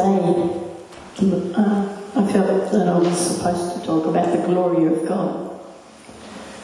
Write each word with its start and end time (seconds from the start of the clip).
uh, 0.00 1.98
I 2.16 2.32
felt 2.32 2.72
that 2.72 2.88
I 2.88 2.98
was 2.98 3.18
supposed 3.18 3.80
to 3.80 3.86
talk 3.86 4.06
about 4.06 4.32
the 4.32 4.38
glory 4.46 4.86
of 4.86 5.06
God, 5.06 5.50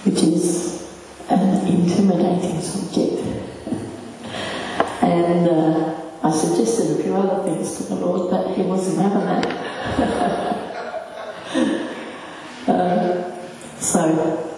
which 0.05 0.23
is 0.23 0.91
an 1.29 1.67
intimidating 1.67 2.61
subject. 2.61 3.23
and 5.03 5.49
uh, 5.49 6.01
I 6.23 6.31
suggested 6.31 6.99
a 6.99 7.03
few 7.03 7.15
other 7.15 7.43
things 7.45 7.77
to 7.77 7.83
the 7.85 7.97
Lord, 7.97 8.31
but 8.31 8.55
He 8.55 8.63
wasn't 8.63 9.03
having 9.03 9.27
that. 9.27 9.47
uh, 12.69 13.81
so, 13.81 14.49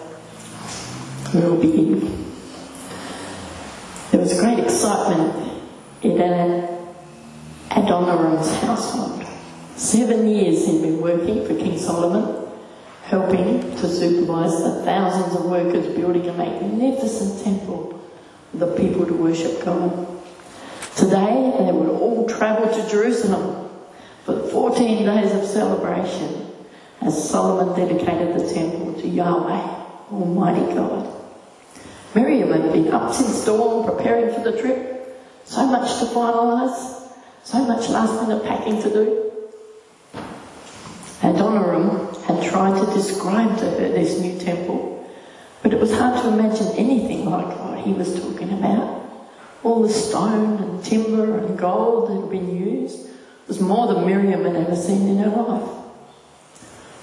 we'll 1.34 1.60
begin. 1.60 2.26
There 4.12 4.20
was 4.20 4.38
great 4.40 4.60
excitement 4.60 5.62
in 6.02 6.77
Adoniram's 7.78 8.52
household. 8.56 9.24
Seven 9.76 10.26
years 10.26 10.66
he'd 10.66 10.82
been 10.82 11.00
working 11.00 11.46
for 11.46 11.54
King 11.54 11.78
Solomon, 11.78 12.48
helping 13.04 13.60
to 13.76 13.88
supervise 13.88 14.62
the 14.62 14.82
thousands 14.84 15.36
of 15.36 15.44
workers 15.46 15.94
building 15.94 16.28
a 16.28 16.32
magnificent 16.32 17.44
temple 17.44 18.02
for 18.50 18.56
the 18.56 18.74
people 18.76 19.06
to 19.06 19.14
worship 19.14 19.64
God. 19.64 20.06
Today 20.96 21.54
they 21.58 21.72
would 21.72 21.88
all 21.88 22.28
travel 22.28 22.66
to 22.66 22.90
Jerusalem 22.90 23.70
for 24.24 24.48
14 24.48 25.06
days 25.06 25.32
of 25.32 25.44
celebration 25.44 26.50
as 27.00 27.30
Solomon 27.30 27.78
dedicated 27.78 28.34
the 28.34 28.52
temple 28.52 28.94
to 28.94 29.06
Yahweh, 29.06 29.84
Almighty 30.10 30.74
God. 30.74 31.14
Miriam 32.14 32.50
had 32.50 32.72
been 32.72 32.88
up 32.88 33.14
since 33.14 33.44
dawn 33.44 33.86
preparing 33.86 34.34
for 34.34 34.40
the 34.40 34.60
trip. 34.60 34.96
So 35.44 35.64
much 35.66 36.00
to 36.00 36.06
finalise, 36.06 36.97
so 37.48 37.64
much 37.64 37.88
last 37.88 38.28
minute 38.28 38.44
packing 38.44 38.82
to 38.82 38.90
do. 38.90 39.32
Adoniram 41.22 42.14
had 42.24 42.42
tried 42.44 42.78
to 42.78 42.92
describe 42.92 43.56
to 43.56 43.64
her 43.64 43.88
this 43.88 44.20
new 44.20 44.38
temple, 44.38 45.10
but 45.62 45.72
it 45.72 45.80
was 45.80 45.90
hard 45.90 46.22
to 46.22 46.28
imagine 46.28 46.66
anything 46.76 47.24
like 47.24 47.58
what 47.58 47.78
he 47.78 47.94
was 47.94 48.20
talking 48.20 48.52
about. 48.52 49.02
All 49.64 49.80
the 49.80 49.88
stone 49.88 50.62
and 50.62 50.84
timber 50.84 51.38
and 51.38 51.58
gold 51.58 52.10
that 52.10 52.20
had 52.20 52.30
been 52.30 52.54
used 52.54 53.08
was 53.46 53.58
more 53.62 53.94
than 53.94 54.04
Miriam 54.04 54.44
had 54.44 54.54
ever 54.54 54.76
seen 54.76 55.08
in 55.08 55.16
her 55.16 55.30
life. 55.30 55.70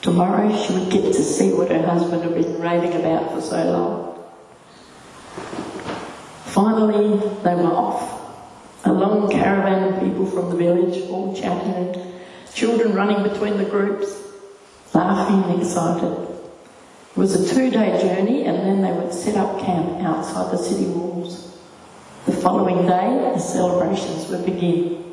Tomorrow 0.04 0.56
she 0.56 0.74
would 0.74 0.92
get 0.92 1.12
to 1.12 1.24
see 1.24 1.54
what 1.54 1.72
her 1.72 1.82
husband 1.82 2.22
had 2.22 2.36
been 2.36 2.62
raving 2.62 2.94
about 2.94 3.34
for 3.34 3.42
so 3.42 3.64
long. 3.72 4.24
Finally, 6.46 7.18
they 7.44 7.56
were 7.56 7.74
off. 7.74 8.15
A 8.86 8.94
long 8.94 9.32
caravan 9.32 9.94
of 9.94 10.00
people 10.00 10.28
from 10.28 10.52
the 10.52 10.56
village, 10.56 11.10
all 11.10 11.36
chatting, 11.36 12.14
children 12.54 12.94
running 12.94 13.24
between 13.24 13.58
the 13.58 13.66
groups, 13.66 14.22
laughing 14.94 15.52
and 15.52 15.60
excited. 15.60 16.14
It 17.12 17.18
was 17.18 17.34
a 17.34 17.54
two-day 17.54 18.00
journey 18.00 18.46
and 18.46 18.58
then 18.60 18.82
they 18.84 18.92
would 18.92 19.12
set 19.12 19.38
up 19.38 19.60
camp 19.60 20.02
outside 20.02 20.52
the 20.52 20.58
city 20.58 20.86
walls. 20.86 21.58
The 22.28 22.34
following 22.34 22.86
day, 22.86 23.32
the 23.34 23.40
celebrations 23.40 24.30
would 24.30 24.46
begin. 24.46 25.04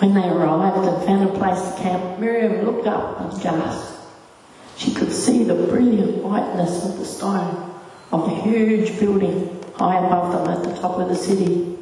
When 0.00 0.12
they 0.12 0.28
arrived 0.28 0.86
and 0.86 1.02
found 1.06 1.30
a 1.30 1.38
place 1.38 1.60
to 1.60 1.82
camp, 1.82 2.18
Miriam 2.18 2.66
looked 2.66 2.86
up 2.86 3.20
and 3.20 3.42
gasped. 3.42 4.00
She 4.76 4.92
could 4.92 5.12
see 5.12 5.44
the 5.44 5.54
brilliant 5.54 6.22
whiteness 6.22 6.84
of 6.84 6.98
the 6.98 7.04
stone 7.06 7.74
of 8.12 8.28
the 8.28 8.34
huge 8.42 8.98
building 9.00 9.62
high 9.76 10.04
above 10.04 10.32
them 10.32 10.48
at 10.50 10.62
the 10.62 10.80
top 10.80 10.98
of 10.98 11.08
the 11.08 11.16
city. 11.16 11.73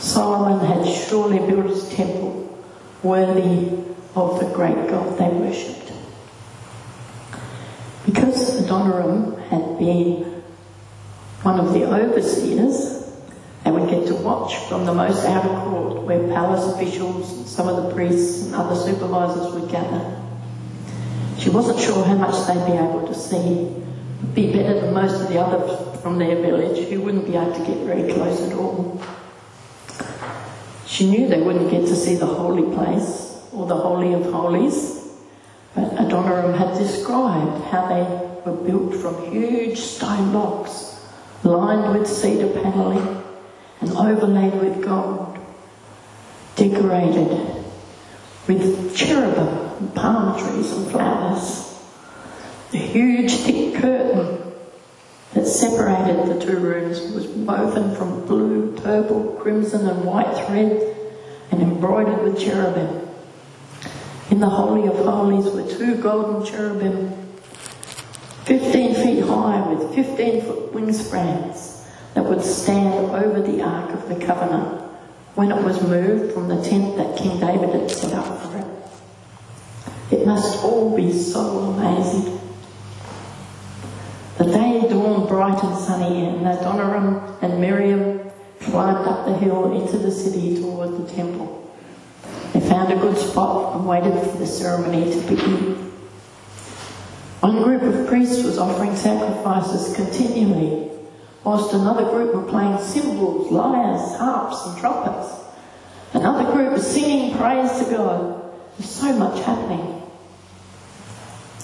Solomon 0.00 0.66
had 0.66 0.86
surely 0.86 1.38
built 1.38 1.66
his 1.66 1.88
temple 1.90 2.58
worthy 3.02 3.68
of 4.16 4.40
the 4.40 4.50
great 4.54 4.88
God 4.88 5.18
they 5.18 5.28
worshipped. 5.28 5.92
Because 8.06 8.64
Adoniram 8.64 9.38
had 9.48 9.78
been 9.78 10.42
one 11.42 11.60
of 11.60 11.74
the 11.74 11.84
overseers, 11.84 13.12
they 13.64 13.70
would 13.70 13.90
get 13.90 14.06
to 14.06 14.14
watch 14.14 14.56
from 14.68 14.86
the 14.86 14.94
most 14.94 15.24
outer 15.26 15.48
court 15.48 16.02
where 16.02 16.28
palace 16.28 16.74
officials, 16.74 17.32
and 17.32 17.46
some 17.46 17.68
of 17.68 17.84
the 17.84 17.94
priests 17.94 18.46
and 18.46 18.54
other 18.54 18.74
supervisors 18.74 19.52
would 19.52 19.70
gather. 19.70 20.16
She 21.38 21.50
wasn't 21.50 21.78
sure 21.78 22.04
how 22.04 22.14
much 22.14 22.46
they'd 22.46 22.66
be 22.66 22.72
able 22.72 23.06
to 23.06 23.14
see. 23.14 23.68
It'd 24.22 24.34
be 24.34 24.52
better 24.52 24.80
than 24.80 24.94
most 24.94 25.20
of 25.20 25.28
the 25.28 25.38
others 25.38 26.00
from 26.00 26.18
their 26.18 26.36
village 26.36 26.88
who 26.88 27.02
wouldn't 27.02 27.26
be 27.26 27.36
able 27.36 27.52
to 27.52 27.64
get 27.66 27.84
very 27.84 28.12
close 28.12 28.40
at 28.40 28.54
all. 28.54 29.00
She 31.00 31.08
knew 31.08 31.28
they 31.28 31.40
wouldn't 31.40 31.70
get 31.70 31.86
to 31.86 31.96
see 31.96 32.16
the 32.16 32.26
holy 32.26 32.74
place 32.74 33.42
or 33.54 33.66
the 33.66 33.74
Holy 33.74 34.12
of 34.12 34.30
Holies, 34.30 35.08
but 35.74 35.90
Adoniram 35.94 36.52
had 36.52 36.76
described 36.76 37.64
how 37.72 37.88
they 37.88 38.02
were 38.44 38.58
built 38.58 38.94
from 38.96 39.32
huge 39.32 39.78
stone 39.78 40.30
blocks 40.30 41.02
lined 41.42 41.98
with 41.98 42.06
cedar 42.06 42.48
panelling 42.48 43.24
and 43.80 43.92
overlaid 43.92 44.52
with 44.60 44.84
gold, 44.84 45.38
decorated 46.56 47.64
with 48.46 48.94
cherubim 48.94 49.88
palm 49.92 50.38
trees 50.38 50.70
and 50.70 50.90
flowers. 50.90 51.80
The 52.72 52.78
huge 52.78 53.32
thick 53.32 53.80
curtain 53.80 54.39
that 55.34 55.46
separated 55.46 56.26
the 56.26 56.44
two 56.44 56.58
rooms 56.58 57.00
was 57.12 57.26
woven 57.28 57.94
from 57.94 58.26
blue, 58.26 58.76
purple, 58.78 59.36
crimson, 59.40 59.86
and 59.86 60.04
white 60.04 60.46
thread 60.46 60.96
and 61.50 61.62
embroidered 61.62 62.22
with 62.22 62.38
cherubim. 62.38 63.08
In 64.30 64.40
the 64.40 64.48
Holy 64.48 64.88
of 64.88 64.96
Holies 64.96 65.52
were 65.52 65.68
two 65.68 65.96
golden 65.96 66.44
cherubim, 66.44 67.10
15 68.44 68.94
feet 68.94 69.24
high 69.24 69.72
with 69.72 69.94
15 69.94 70.42
foot 70.42 70.72
wingspans 70.72 71.84
that 72.14 72.24
would 72.24 72.42
stand 72.42 73.10
over 73.10 73.40
the 73.40 73.62
Ark 73.62 73.90
of 73.90 74.08
the 74.08 74.24
Covenant 74.24 74.80
when 75.34 75.52
it 75.52 75.62
was 75.62 75.80
moved 75.82 76.34
from 76.34 76.48
the 76.48 76.62
tent 76.62 76.96
that 76.96 77.16
King 77.16 77.38
David 77.38 77.70
had 77.70 77.90
set 77.90 78.12
up 78.12 78.42
for 78.42 78.58
it. 78.58 80.20
It 80.20 80.26
must 80.26 80.64
all 80.64 80.96
be 80.96 81.12
so 81.12 81.40
amazing. 81.40 82.39
The 84.40 84.50
day 84.52 84.88
dawned 84.88 85.28
bright 85.28 85.62
and 85.62 85.76
sunny, 85.76 86.24
and 86.24 86.46
Adoniram 86.46 87.42
and 87.42 87.60
Miriam 87.60 88.22
climbed 88.60 89.06
up 89.06 89.26
the 89.26 89.34
hill 89.34 89.78
into 89.78 89.98
the 89.98 90.10
city 90.10 90.58
toward 90.58 90.96
the 90.96 91.12
temple. 91.12 91.70
They 92.54 92.60
found 92.60 92.90
a 92.90 92.96
good 92.96 93.18
spot 93.18 93.76
and 93.76 93.86
waited 93.86 94.18
for 94.18 94.38
the 94.38 94.46
ceremony 94.46 95.12
to 95.12 95.20
begin. 95.28 95.74
One 97.40 97.62
group 97.62 97.82
of 97.82 98.06
priests 98.06 98.42
was 98.42 98.56
offering 98.56 98.96
sacrifices 98.96 99.94
continually, 99.94 100.90
whilst 101.44 101.74
another 101.74 102.04
group 102.04 102.34
were 102.34 102.50
playing 102.50 102.78
cymbals, 102.78 103.52
lyres, 103.52 104.16
harps, 104.16 104.64
and 104.64 104.78
trumpets. 104.78 105.34
Another 106.14 106.50
group 106.50 106.72
was 106.72 106.90
singing 106.90 107.36
praise 107.36 107.70
to 107.80 107.90
God. 107.90 108.54
There's 108.78 108.88
so 108.88 109.12
much 109.18 109.44
happening. 109.44 110.00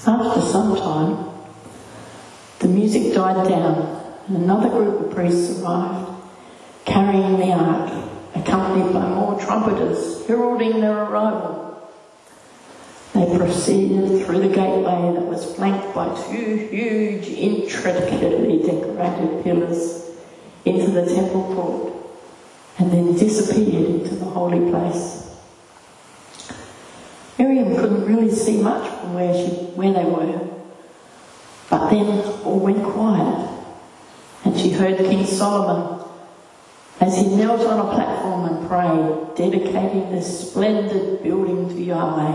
After 0.06 0.42
some 0.42 0.76
time, 0.76 1.35
the 2.58 2.68
music 2.68 3.14
died 3.14 3.48
down, 3.48 4.02
and 4.28 4.36
another 4.38 4.68
group 4.70 5.00
of 5.00 5.14
priests 5.14 5.60
arrived, 5.60 6.10
carrying 6.84 7.38
the 7.38 7.52
ark, 7.52 7.92
accompanied 8.34 8.92
by 8.92 9.06
more 9.08 9.38
trumpeters, 9.38 10.26
heralding 10.26 10.80
their 10.80 11.04
arrival. 11.04 11.62
They 13.12 13.36
proceeded 13.36 14.24
through 14.24 14.40
the 14.40 14.48
gateway 14.48 15.12
that 15.14 15.26
was 15.26 15.54
flanked 15.54 15.94
by 15.94 16.08
two 16.28 16.68
huge, 16.70 17.28
intricately 17.28 18.62
decorated 18.62 19.42
pillars 19.42 20.10
into 20.64 20.90
the 20.90 21.06
temple 21.06 21.54
court, 21.54 21.94
and 22.78 22.90
then 22.90 23.16
disappeared 23.16 23.86
into 23.86 24.16
the 24.16 24.24
holy 24.24 24.70
place. 24.70 25.34
Miriam 27.38 27.76
couldn't 27.76 28.04
really 28.04 28.30
see 28.30 28.60
much 28.60 28.86
from 29.00 29.14
where, 29.14 29.34
she, 29.34 29.50
where 29.76 29.92
they 29.92 30.04
were, 30.04 30.45
but 31.76 31.90
then 31.90 32.08
all 32.42 32.58
went 32.58 32.82
quiet, 32.82 33.50
and 34.46 34.58
she 34.58 34.70
heard 34.70 34.96
King 34.96 35.26
Solomon 35.26 36.08
as 37.00 37.18
he 37.18 37.36
knelt 37.36 37.60
on 37.66 37.86
a 37.86 37.94
platform 37.94 38.46
and 38.46 38.66
prayed, 38.66 39.36
dedicating 39.36 40.10
this 40.10 40.48
splendid 40.48 41.22
building 41.22 41.68
to 41.68 41.74
Yahweh. 41.74 42.32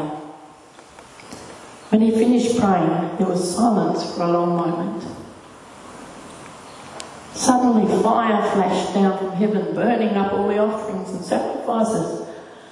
When 1.90 2.02
he 2.02 2.12
finished 2.12 2.60
praying, 2.60 3.18
there 3.18 3.28
was 3.28 3.56
silence 3.56 4.16
for 4.16 4.24
a 4.24 4.32
long 4.32 4.56
moment. 4.56 5.04
Suddenly, 7.34 8.04
fire 8.04 8.52
flashed 8.52 8.94
down 8.94 9.18
from 9.18 9.32
heaven, 9.32 9.74
burning 9.74 10.16
up 10.18 10.34
all 10.34 10.50
the 10.50 10.60
offerings 10.60 11.10
and 11.10 11.26
sacrifices, 11.26 12.28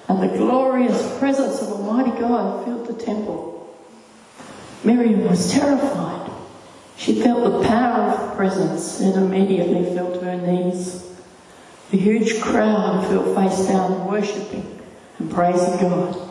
and 0.08 0.22
the 0.22 0.38
glorious 0.38 1.18
presence 1.18 1.64
of 1.64 1.70
Almighty 1.70 2.12
God 2.20 2.64
filled 2.64 2.86
the 2.86 2.94
temple. 2.94 3.76
Miriam 4.84 5.28
was 5.28 5.52
terrified. 5.52 6.29
She 7.00 7.22
felt 7.22 7.46
the 7.46 7.66
power 7.66 8.12
of 8.12 8.36
presence 8.36 9.00
and 9.00 9.16
immediately 9.16 9.96
fell 9.96 10.12
to 10.12 10.20
her 10.20 10.36
knees. 10.36 11.10
The 11.92 11.98
huge 11.98 12.42
crowd 12.42 13.08
fell 13.08 13.34
face 13.34 13.68
down 13.68 14.06
worshipping 14.06 14.82
and 15.18 15.32
praising 15.32 15.80
God. 15.80 16.30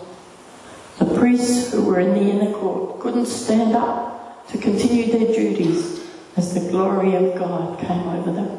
The 0.98 1.06
priests 1.18 1.72
who 1.72 1.86
were 1.86 2.00
in 2.00 2.12
the 2.12 2.30
inner 2.30 2.52
court 2.52 3.00
couldn't 3.00 3.26
stand 3.26 3.74
up 3.74 4.46
to 4.48 4.58
continue 4.58 5.10
their 5.10 5.32
duties 5.32 6.06
as 6.36 6.52
the 6.52 6.70
glory 6.70 7.14
of 7.14 7.38
God 7.38 7.80
came 7.80 8.06
over 8.06 8.30
them. 8.30 8.58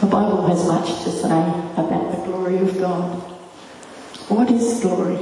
The 0.00 0.06
Bible 0.06 0.46
has 0.46 0.66
much 0.66 1.04
to 1.04 1.10
say 1.10 1.40
about 1.76 2.10
the 2.10 2.22
glory 2.24 2.56
of 2.56 2.78
God. 2.78 3.18
What 4.28 4.50
is 4.50 4.80
glory? 4.80 5.18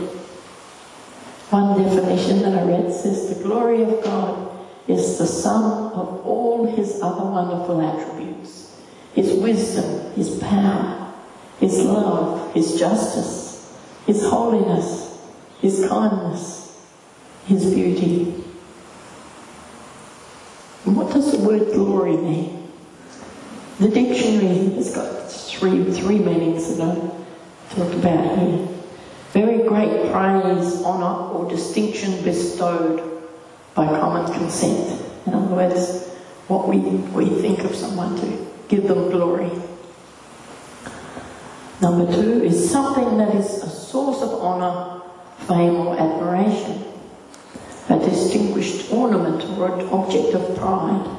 One 1.54 1.80
definition 1.80 2.42
that 2.42 2.58
I 2.58 2.64
read 2.64 2.92
says 2.92 3.28
the 3.28 3.40
glory 3.44 3.82
of 3.82 4.02
God 4.02 4.58
is 4.88 5.18
the 5.18 5.26
sum 5.28 5.92
of 5.92 6.26
all 6.26 6.66
his 6.66 7.00
other 7.00 7.30
wonderful 7.30 7.80
attributes 7.80 8.74
his 9.14 9.34
wisdom, 9.34 10.12
his 10.14 10.36
power, 10.40 11.14
his 11.60 11.78
love, 11.84 12.52
his 12.54 12.76
justice, 12.76 13.72
his 14.04 14.24
holiness, 14.24 15.16
his 15.60 15.86
kindness, 15.88 16.76
his 17.46 17.72
beauty. 17.72 18.32
What 20.82 21.12
does 21.12 21.30
the 21.30 21.38
word 21.38 21.72
glory 21.72 22.16
mean? 22.16 22.68
The 23.78 23.90
dictionary 23.90 24.74
has 24.74 24.92
got 24.92 25.30
three, 25.30 25.84
three 25.92 26.18
meanings 26.18 26.76
that 26.76 26.88
I 26.88 27.74
talked 27.76 27.94
about 27.94 28.38
here. 28.40 28.73
Very 29.34 29.66
great 29.66 30.12
praise, 30.12 30.80
honour, 30.84 31.32
or 31.34 31.50
distinction 31.50 32.22
bestowed 32.22 33.02
by 33.74 33.84
common 33.84 34.32
consent. 34.32 35.02
In 35.26 35.34
other 35.34 35.52
words, 35.52 36.08
what 36.46 36.68
we, 36.68 36.78
we 36.78 37.28
think 37.42 37.64
of 37.64 37.74
someone 37.74 38.14
to 38.20 38.46
give 38.68 38.86
them 38.86 39.10
glory. 39.10 39.50
Number 41.82 42.14
two 42.14 42.44
is 42.44 42.70
something 42.70 43.18
that 43.18 43.34
is 43.34 43.44
a 43.64 43.68
source 43.68 44.22
of 44.22 44.40
honour, 44.40 45.02
fame, 45.48 45.84
or 45.84 45.98
admiration, 45.98 46.84
a 47.88 47.98
distinguished 47.98 48.92
ornament 48.92 49.42
or 49.58 49.80
an 49.80 49.88
object 49.88 50.32
of 50.34 50.56
pride. 50.56 51.10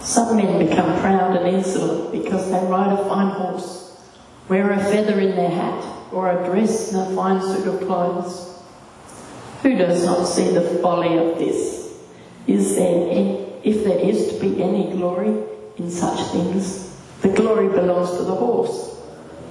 Some 0.00 0.38
men 0.38 0.66
become 0.66 0.98
proud 1.00 1.36
and 1.36 1.54
insolent 1.54 2.12
because 2.12 2.50
they 2.50 2.66
ride 2.66 2.98
a 2.98 3.04
fine 3.04 3.34
horse, 3.34 3.81
wear 4.48 4.70
a 4.72 4.78
feather 4.78 5.18
in 5.20 5.36
their 5.36 5.50
hat, 5.50 5.84
or 6.12 6.30
a 6.30 6.44
dress 6.44 6.92
in 6.92 7.00
a 7.00 7.16
fine 7.16 7.40
suit 7.40 7.66
of 7.66 7.80
clothes. 7.80 8.62
Who 9.62 9.76
does 9.76 10.04
not 10.04 10.24
see 10.24 10.50
the 10.50 10.78
folly 10.82 11.16
of 11.16 11.38
this? 11.38 11.96
Is 12.46 12.76
there 12.76 13.10
any, 13.10 13.60
if 13.62 13.84
there 13.84 13.98
is 13.98 14.32
to 14.32 14.40
be 14.40 14.62
any 14.62 14.90
glory 14.92 15.44
in 15.78 15.90
such 15.90 16.20
things, 16.32 16.96
the 17.22 17.28
glory 17.28 17.68
belongs 17.68 18.10
to 18.16 18.24
the 18.24 18.34
horse, 18.34 19.00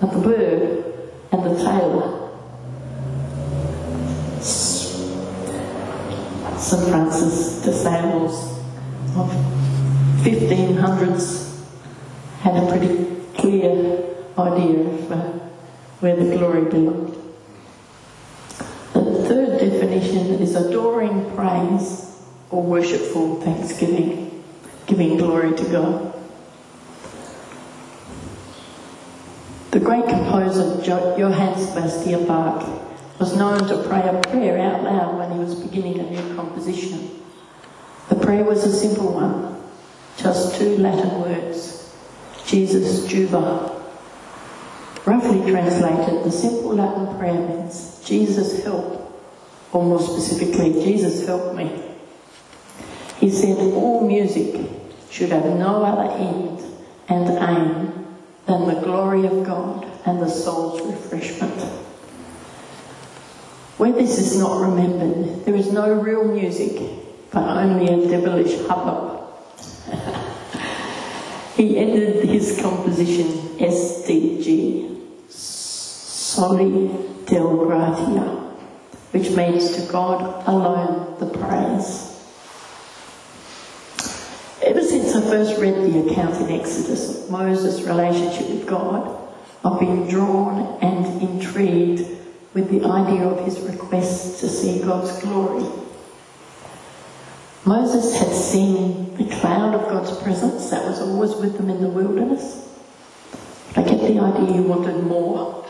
and 0.02 0.12
the 0.12 0.20
bird, 0.20 0.82
and 1.32 1.44
the 1.44 1.56
tailor. 1.56 2.30
St. 6.58 6.90
Francis 6.90 7.62
de 7.64 7.74
Sales 7.74 8.60
of 9.16 9.32
1500s 10.24 11.64
had 12.42 12.64
a 12.64 12.68
pretty 12.68 13.06
clear 13.36 14.11
idea 14.42 14.80
of 14.80 15.10
where 16.02 16.16
the 16.16 16.36
glory 16.36 16.66
belonged. 16.66 17.16
The 18.94 19.26
third 19.28 19.60
definition 19.60 20.28
is 20.42 20.56
adoring 20.56 21.34
praise 21.36 22.20
or 22.50 22.64
worshipful 22.64 23.42
thanksgiving, 23.42 24.44
giving 24.88 25.18
glory 25.18 25.56
to 25.56 25.64
God. 25.66 26.14
The 29.72 29.80
great 29.80 30.06
composer 30.06 30.84
Johann 30.86 31.58
Sebastian 31.58 32.28
Bach 32.28 32.68
was 33.20 33.38
known 33.38 33.60
to 33.60 33.88
pray 33.88 34.02
a 34.02 34.20
prayer 34.22 34.58
out 34.58 34.84
loud 34.84 35.18
when 35.18 35.32
he 35.32 35.40
was 35.40 35.56
beginning 35.56 36.00
a 36.00 36.10
new 36.10 36.36
composition. 36.36 37.22
The 38.10 38.16
prayer 38.16 38.44
was 38.44 38.66
a 38.66 38.76
simple 38.76 39.14
one, 39.14 39.64
just 40.18 40.56
two 40.60 40.78
Latin 40.78 41.22
words, 41.22 41.96
Jesus 42.46 43.08
Juva. 43.08 43.71
Roughly 45.06 45.52
translated, 45.52 46.24
the 46.24 46.32
simple 46.32 46.76
Latin 46.76 47.18
prayer 47.18 47.48
means, 47.48 48.02
Jesus 48.06 48.64
help, 48.64 49.20
or 49.72 49.84
more 49.84 50.00
specifically, 50.00 50.74
Jesus 50.74 51.26
help 51.26 51.56
me. 51.56 51.72
He 53.20 53.32
said 53.32 53.58
all 53.74 54.08
music 54.08 54.70
should 55.10 55.30
have 55.30 55.46
no 55.46 55.84
other 55.84 56.12
end 56.14 56.64
and 57.08 57.30
aim 57.30 58.06
than 58.46 58.68
the 58.68 58.82
glory 58.82 59.26
of 59.26 59.46
God 59.46 59.88
and 60.06 60.22
the 60.22 60.30
soul's 60.30 60.82
refreshment. 60.82 61.62
Where 63.78 63.92
this 63.92 64.20
is 64.20 64.38
not 64.38 64.62
remembered, 64.62 65.46
there 65.46 65.56
is 65.56 65.72
no 65.72 65.94
real 65.94 66.24
music, 66.26 66.80
but 67.32 67.44
only 67.44 67.88
a 67.88 68.08
devilish 68.08 68.68
hubbub. 68.68 69.11
He 71.56 71.78
ended 71.78 72.28
his 72.28 72.60
composition 72.62 73.28
SDG, 73.58 75.30
Soli 75.30 76.90
Deo 77.26 77.66
Gratia, 77.66 78.56
which 79.12 79.32
means 79.32 79.76
to 79.76 79.92
God 79.92 80.48
alone 80.48 81.20
the 81.20 81.28
praise. 81.28 82.08
Ever 84.64 84.84
since 84.84 85.14
I 85.16 85.22
first 85.22 85.60
read 85.60 85.76
the 85.76 86.12
account 86.12 86.36
in 86.36 86.60
Exodus 86.60 87.24
of 87.24 87.32
Moses' 87.32 87.82
relationship 87.82 88.50
with 88.50 88.66
God, 88.66 89.18
I've 89.66 89.80
been 89.80 90.08
drawn 90.08 90.80
and 90.82 91.22
intrigued 91.22 92.08
with 92.54 92.70
the 92.70 92.86
idea 92.86 93.28
of 93.28 93.46
his 93.46 93.60
request 93.60 94.40
to 94.40 94.48
see 94.50 94.82
God's 94.82 95.22
glory. 95.22 95.66
Moses 97.66 98.18
had 98.18 98.30
seen 98.30 99.11
the 99.18 99.26
cloud 99.36 99.76
of 99.76 99.90
God's 99.90 100.16
presence 100.22 100.70
that 100.70 100.86
was 100.86 101.00
always 101.00 101.36
with 101.36 101.58
them 101.58 101.70
in 101.70 101.82
the 101.82 101.90
wilderness. 101.90 102.68
I 103.76 103.84
get 103.84 104.00
the 104.00 104.20
idea 104.20 104.54
he 104.54 104.60
wanted 104.60 105.04
more. 105.04 105.66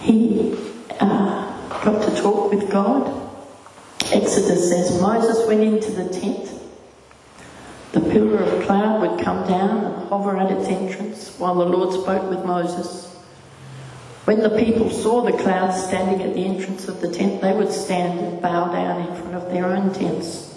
He 0.00 0.56
uh, 1.00 1.68
got 1.84 2.08
to 2.08 2.22
talk 2.22 2.52
with 2.52 2.70
God. 2.70 3.28
Exodus 4.12 4.68
says 4.68 5.00
Moses 5.00 5.46
went 5.46 5.62
into 5.62 5.90
the 5.92 6.08
tent 6.08 6.60
the 7.92 8.00
pillar 8.00 8.38
of 8.38 8.64
cloud 8.66 9.00
would 9.00 9.24
come 9.24 9.48
down 9.48 9.84
and 9.84 10.08
hover 10.08 10.36
at 10.36 10.50
its 10.52 10.68
entrance 10.68 11.36
while 11.38 11.56
the 11.56 11.64
Lord 11.64 11.92
spoke 11.92 12.30
with 12.30 12.44
Moses. 12.44 13.08
When 14.26 14.40
the 14.40 14.50
people 14.50 14.90
saw 14.90 15.22
the 15.22 15.36
cloud 15.36 15.72
standing 15.72 16.22
at 16.22 16.34
the 16.34 16.44
entrance 16.44 16.86
of 16.86 17.00
the 17.00 17.12
tent, 17.12 17.40
they 17.40 17.52
would 17.52 17.72
stand 17.72 18.20
and 18.20 18.40
bow 18.40 18.70
down 18.70 19.08
in 19.08 19.16
front 19.16 19.34
of 19.34 19.50
their 19.50 19.66
own 19.66 19.92
tents. 19.92 20.49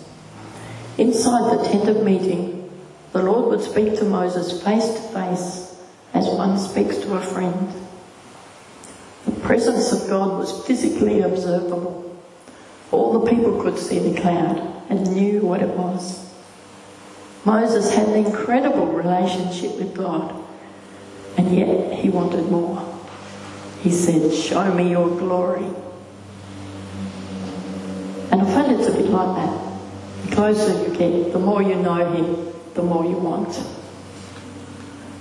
Inside 0.97 1.57
the 1.57 1.63
tent 1.63 1.89
of 1.89 2.03
meeting, 2.03 2.69
the 3.13 3.23
Lord 3.23 3.49
would 3.49 3.61
speak 3.61 3.97
to 3.97 4.05
Moses 4.05 4.61
face 4.63 4.85
to 4.85 5.01
face 5.13 5.75
as 6.13 6.27
one 6.27 6.57
speaks 6.59 6.97
to 6.97 7.15
a 7.15 7.21
friend. 7.21 7.73
The 9.25 9.31
presence 9.31 9.91
of 9.91 10.07
God 10.07 10.37
was 10.37 10.65
physically 10.67 11.21
observable. 11.21 12.15
All 12.91 13.19
the 13.19 13.29
people 13.29 13.61
could 13.61 13.79
see 13.79 13.97
the 13.97 14.19
cloud 14.21 14.59
and 14.89 15.15
knew 15.15 15.41
what 15.41 15.63
it 15.63 15.69
was. 15.69 16.31
Moses 17.43 17.93
had 17.93 18.09
an 18.09 18.25
incredible 18.25 18.85
relationship 18.85 19.77
with 19.77 19.95
God, 19.95 20.43
and 21.37 21.55
yet 21.55 21.93
he 21.99 22.09
wanted 22.09 22.49
more. 22.51 22.87
He 23.81 23.91
said, 23.91 24.33
Show 24.33 24.73
me 24.73 24.91
your 24.91 25.09
glory. 25.09 25.65
And 28.31 28.41
I 28.41 28.45
find 28.45 28.79
it's 28.79 28.87
a 28.87 28.93
bit 28.93 29.09
like 29.09 29.35
that. 29.37 29.62
Closer 30.33 30.83
you 30.83 30.95
get, 30.97 31.31
the 31.31 31.37
more 31.37 31.61
you 31.61 31.75
know 31.75 32.11
him, 32.11 32.51
the 32.73 32.81
more 32.81 33.05
you 33.05 33.17
want. 33.17 33.49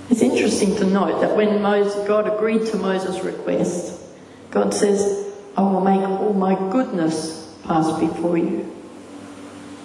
It's 0.09 0.21
interesting 0.21 0.75
to 0.77 0.85
note 0.85 1.21
that 1.21 1.35
when 1.37 1.61
Moses, 1.61 2.07
God 2.07 2.27
agreed 2.27 2.65
to 2.67 2.77
Moses' 2.77 3.23
request, 3.23 4.01
God 4.49 4.73
says, 4.73 5.31
I 5.55 5.61
will 5.61 5.81
make 5.81 6.01
all 6.01 6.33
my 6.33 6.55
goodness 6.71 7.55
pass 7.63 7.99
before 7.99 8.39
you. 8.39 8.75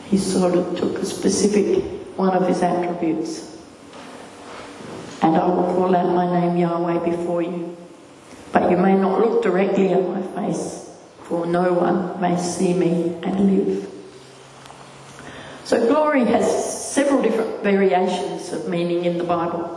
He 0.06 0.16
sort 0.16 0.54
of 0.54 0.78
took 0.78 0.96
a 0.96 1.04
specific 1.04 1.84
one 2.16 2.34
of 2.34 2.48
his 2.48 2.62
attributes. 2.62 3.54
And 5.20 5.36
I 5.36 5.46
will 5.46 5.74
call 5.74 5.94
out 5.94 6.14
my 6.14 6.40
name 6.40 6.56
Yahweh 6.56 7.04
before 7.04 7.42
you. 7.42 7.76
But 8.50 8.70
you 8.70 8.78
may 8.78 8.94
not 8.94 9.20
look 9.20 9.42
directly 9.42 9.90
at 9.90 10.08
my 10.08 10.22
face, 10.22 10.90
for 11.24 11.44
no 11.44 11.74
one 11.74 12.18
may 12.18 12.38
see 12.38 12.72
me 12.72 13.18
and 13.22 13.54
live. 13.54 13.97
So 15.68 15.86
glory 15.86 16.24
has 16.24 16.48
several 16.94 17.20
different 17.20 17.62
variations 17.62 18.54
of 18.54 18.70
meaning 18.70 19.04
in 19.04 19.18
the 19.18 19.24
Bible. 19.24 19.76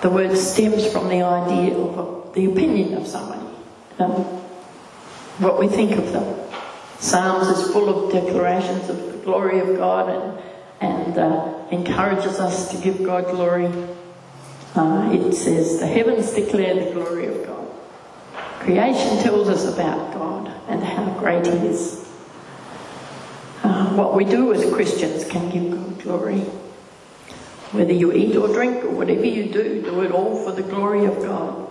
The 0.00 0.10
word 0.10 0.36
stems 0.36 0.86
from 0.86 1.08
the 1.08 1.22
idea 1.22 1.76
of 1.76 2.32
the 2.34 2.44
opinion 2.44 2.94
of 2.94 3.08
somebody, 3.08 3.44
um, 3.98 4.12
what 5.42 5.58
we 5.58 5.66
think 5.66 5.90
of 5.98 6.12
them. 6.12 6.36
Psalms 7.00 7.48
is 7.48 7.72
full 7.72 7.88
of 7.88 8.12
declarations 8.12 8.88
of 8.88 9.10
the 9.10 9.18
glory 9.24 9.58
of 9.58 9.76
God 9.76 10.08
and 10.08 10.38
and 10.80 11.18
uh, 11.18 11.66
encourages 11.72 12.38
us 12.38 12.70
to 12.70 12.76
give 12.76 13.02
God 13.02 13.24
glory. 13.32 13.66
uh, 14.76 15.10
it 15.12 15.34
says, 15.34 15.80
The 15.80 15.88
heavens 15.88 16.30
declare 16.30 16.76
the 16.76 16.92
glory 16.92 17.26
of 17.26 17.44
God. 17.44 17.66
Creation 18.60 19.18
tells 19.18 19.48
us 19.48 19.64
about 19.64 20.14
God 20.14 20.46
and 20.68 20.84
how 20.84 21.10
great 21.18 21.44
He 21.44 21.52
is. 21.66 22.07
What 23.98 24.14
we 24.14 24.24
do 24.24 24.54
as 24.54 24.72
Christians 24.72 25.24
can 25.24 25.50
give 25.50 25.72
God 25.72 26.00
glory. 26.00 26.42
Whether 27.72 27.92
you 27.92 28.12
eat 28.12 28.36
or 28.36 28.46
drink 28.46 28.84
or 28.84 28.90
whatever 28.90 29.24
you 29.24 29.52
do, 29.52 29.82
do 29.82 30.02
it 30.02 30.12
all 30.12 30.40
for 30.44 30.52
the 30.52 30.62
glory 30.62 31.04
of 31.04 31.20
God. 31.20 31.68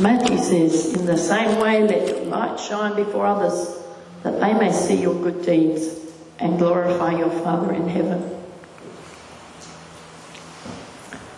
Matthew 0.00 0.38
says, 0.38 0.94
In 0.94 1.04
the 1.04 1.18
same 1.18 1.60
way, 1.60 1.86
let 1.86 2.08
your 2.08 2.24
light 2.24 2.58
shine 2.58 2.96
before 2.96 3.26
others, 3.26 3.82
that 4.22 4.40
they 4.40 4.54
may 4.54 4.72
see 4.72 4.94
your 4.94 5.14
good 5.14 5.44
deeds 5.44 5.94
and 6.38 6.56
glorify 6.56 7.18
your 7.18 7.28
Father 7.28 7.74
in 7.74 7.86
heaven. 7.86 8.42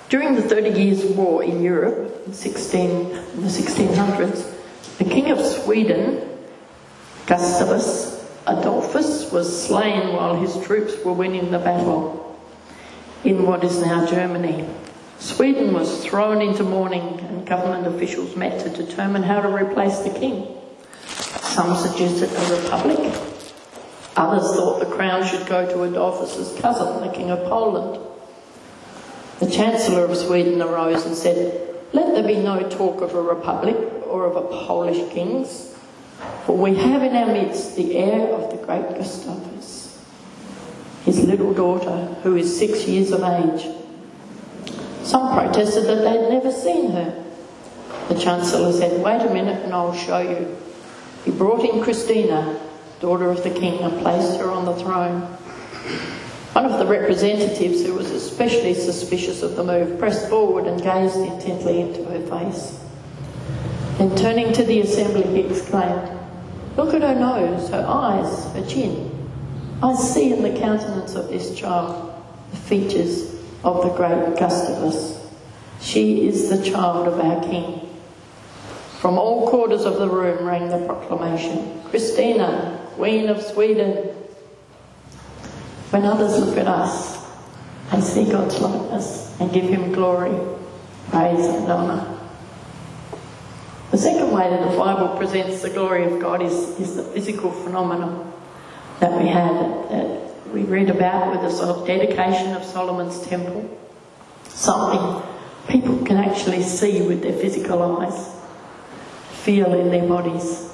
During 0.09 0.37
the 0.37 0.43
Thirty 0.43 0.71
Years' 0.81 1.05
War 1.17 1.43
in 1.43 1.61
Europe 1.61 2.23
in, 2.25 2.33
16, 2.33 2.81
in 2.89 3.43
the 3.43 3.49
1600s, 3.49 4.99
the 4.99 5.05
King 5.05 5.33
of 5.33 5.41
Sweden, 5.41 6.39
Gustavus 7.27 8.14
Adolphus, 8.47 9.33
was 9.33 9.67
slain 9.67 10.13
while 10.13 10.37
his 10.37 10.57
troops 10.67 11.03
were 11.05 11.13
winning 11.13 11.51
the 11.51 11.59
battle 11.59 12.39
in 13.25 13.47
what 13.47 13.65
is 13.65 13.81
now 13.81 14.07
Germany. 14.07 14.69
Sweden 15.19 15.73
was 15.73 16.05
thrown 16.05 16.43
into 16.43 16.63
mourning 16.63 17.21
and 17.21 17.47
government 17.47 17.87
officials 17.87 18.37
met 18.37 18.61
to 18.61 18.69
determine 18.69 19.23
how 19.23 19.41
to 19.41 19.49
replace 19.49 20.01
the 20.01 20.11
king. 20.11 20.47
Some 21.07 21.75
suggested 21.77 22.31
a 22.31 22.63
republic. 22.63 22.99
Others 24.17 24.57
thought 24.57 24.79
the 24.81 24.95
crown 24.95 25.27
should 25.27 25.47
go 25.47 25.67
to 25.67 25.83
Adolphus's 25.85 26.61
cousin, 26.61 27.01
the 27.01 27.13
King 27.13 27.31
of 27.31 27.39
Poland. 27.49 28.01
The 29.41 29.51
Chancellor 29.51 30.05
of 30.05 30.17
Sweden 30.17 30.61
arose 30.61 31.05
and 31.05 31.17
said, 31.17 31.75
Let 31.93 32.15
there 32.15 32.27
be 32.27 32.37
no 32.37 32.69
talk 32.69 33.01
of 33.01 33.15
a 33.15 33.23
republic 33.23 33.77
or 34.07 34.27
of 34.27 34.37
a 34.37 34.43
Polish 34.67 35.13
kings, 35.13 35.75
for 36.47 36.57
we 36.57 36.75
have 36.75 37.03
in 37.03 37.17
our 37.17 37.27
midst 37.27 37.77
the 37.77 37.97
heir 37.97 38.29
of 38.29 38.51
the 38.51 38.65
great 38.65 38.89
Gustavus, 38.97 40.03
his 41.05 41.25
little 41.25 41.55
daughter, 41.55 42.07
who 42.23 42.37
is 42.37 42.59
six 42.59 42.87
years 42.87 43.13
of 43.13 43.23
age. 43.23 43.67
Some 45.03 45.33
protested 45.33 45.85
that 45.85 46.03
they'd 46.03 46.29
never 46.31 46.53
seen 46.53 46.91
her. 46.93 47.25
The 48.09 48.19
Chancellor 48.19 48.73
said, 48.73 49.03
Wait 49.03 49.23
a 49.23 49.33
minute 49.33 49.65
and 49.65 49.73
I'll 49.73 49.95
show 49.95 50.19
you. 50.19 50.57
He 51.25 51.31
brought 51.31 51.65
in 51.65 51.83
Christina, 51.83 52.61
daughter 53.01 53.31
of 53.31 53.43
the 53.43 53.51
king, 53.51 53.81
and 53.81 54.01
placed 54.01 54.39
her 54.39 54.51
on 54.51 54.67
the 54.67 54.77
throne. 54.77 55.23
One 56.53 56.67
of 56.67 56.79
the 56.79 56.87
representatives, 56.87 57.83
who 57.83 57.95
was 57.95 58.11
especially 58.11 58.75
suspicious 58.75 59.43
of 59.43 59.57
the 59.57 59.65
move, 59.65 59.99
pressed 59.99 60.29
forward 60.29 60.67
and 60.67 60.83
gazed 60.83 61.17
intently 61.17 61.81
into 61.81 62.05
her 62.05 62.21
face. 62.27 62.84
Then, 63.99 64.15
turning 64.17 64.53
to 64.53 64.65
the 64.65 64.81
assembly, 64.81 65.23
he 65.23 65.49
exclaimed, 65.49 66.11
Look 66.77 66.95
at 66.95 67.03
her 67.03 67.15
nose, 67.15 67.71
her 67.71 67.87
eyes, 67.87 68.53
her 68.55 68.67
chin. 68.67 69.11
I 69.83 69.95
see 69.95 70.33
in 70.33 70.43
the 70.43 70.59
countenance 70.59 71.15
of 71.15 71.29
this 71.29 71.57
child 71.57 72.13
the 72.51 72.57
features 72.57 73.35
of 73.63 73.83
the 73.83 73.91
great 73.91 74.37
Gustavus. 74.39 75.21
She 75.81 76.27
is 76.27 76.51
the 76.51 76.65
child 76.71 77.07
of 77.07 77.21
our 77.21 77.43
king. 77.43 77.89
From 78.99 79.19
all 79.19 79.49
quarters 79.49 79.85
of 79.85 79.97
the 79.97 80.09
room 80.09 80.47
rang 80.47 80.69
the 80.69 80.85
proclamation 80.87 81.83
Christina, 81.91 82.81
Queen 82.97 83.29
of 83.29 83.43
Sweden, 83.43 84.15
when 85.91 86.05
others 86.05 86.39
look 86.39 86.57
at 86.57 86.67
us, 86.67 87.25
they 87.93 88.01
see 88.01 88.25
God's 88.31 88.59
likeness 88.59 89.37
and 89.39 89.53
give 89.53 89.65
Him 89.65 89.93
glory, 89.93 90.35
praise, 91.11 91.47
and 91.47 91.71
honour. 91.71 92.14
The 93.91 93.99
second 93.99 94.33
way 94.33 94.51
that 94.51 94.71
the 94.71 94.77
Bible 94.77 95.17
presents 95.17 95.63
the 95.63 95.71
glory 95.71 96.05
of 96.05 96.21
God 96.21 96.43
is, 96.43 96.79
is 96.81 96.97
the 96.97 97.05
physical 97.05 97.53
phenomenon 97.53 98.33
that 99.01 99.21
we 99.21 99.29
had 99.29 99.55
that 99.91 100.25
we 100.53 100.63
read 100.63 100.89
about 100.89 101.33
with 101.33 101.43
the 101.43 101.51
sort 101.51 101.69
of 101.69 101.87
dedication 101.87 102.55
of 102.55 102.65
Solomon's 102.65 103.21
temple. 103.27 103.69
Something 104.49 105.23
people 105.69 106.05
can 106.05 106.17
actually 106.17 106.63
see 106.63 107.03
with 107.03 107.23
their 107.23 107.33
physical 107.33 107.83
eyes, 108.01 108.31
feel 109.31 109.75
in 109.75 109.91
their 109.91 110.09
bodies. 110.09 110.71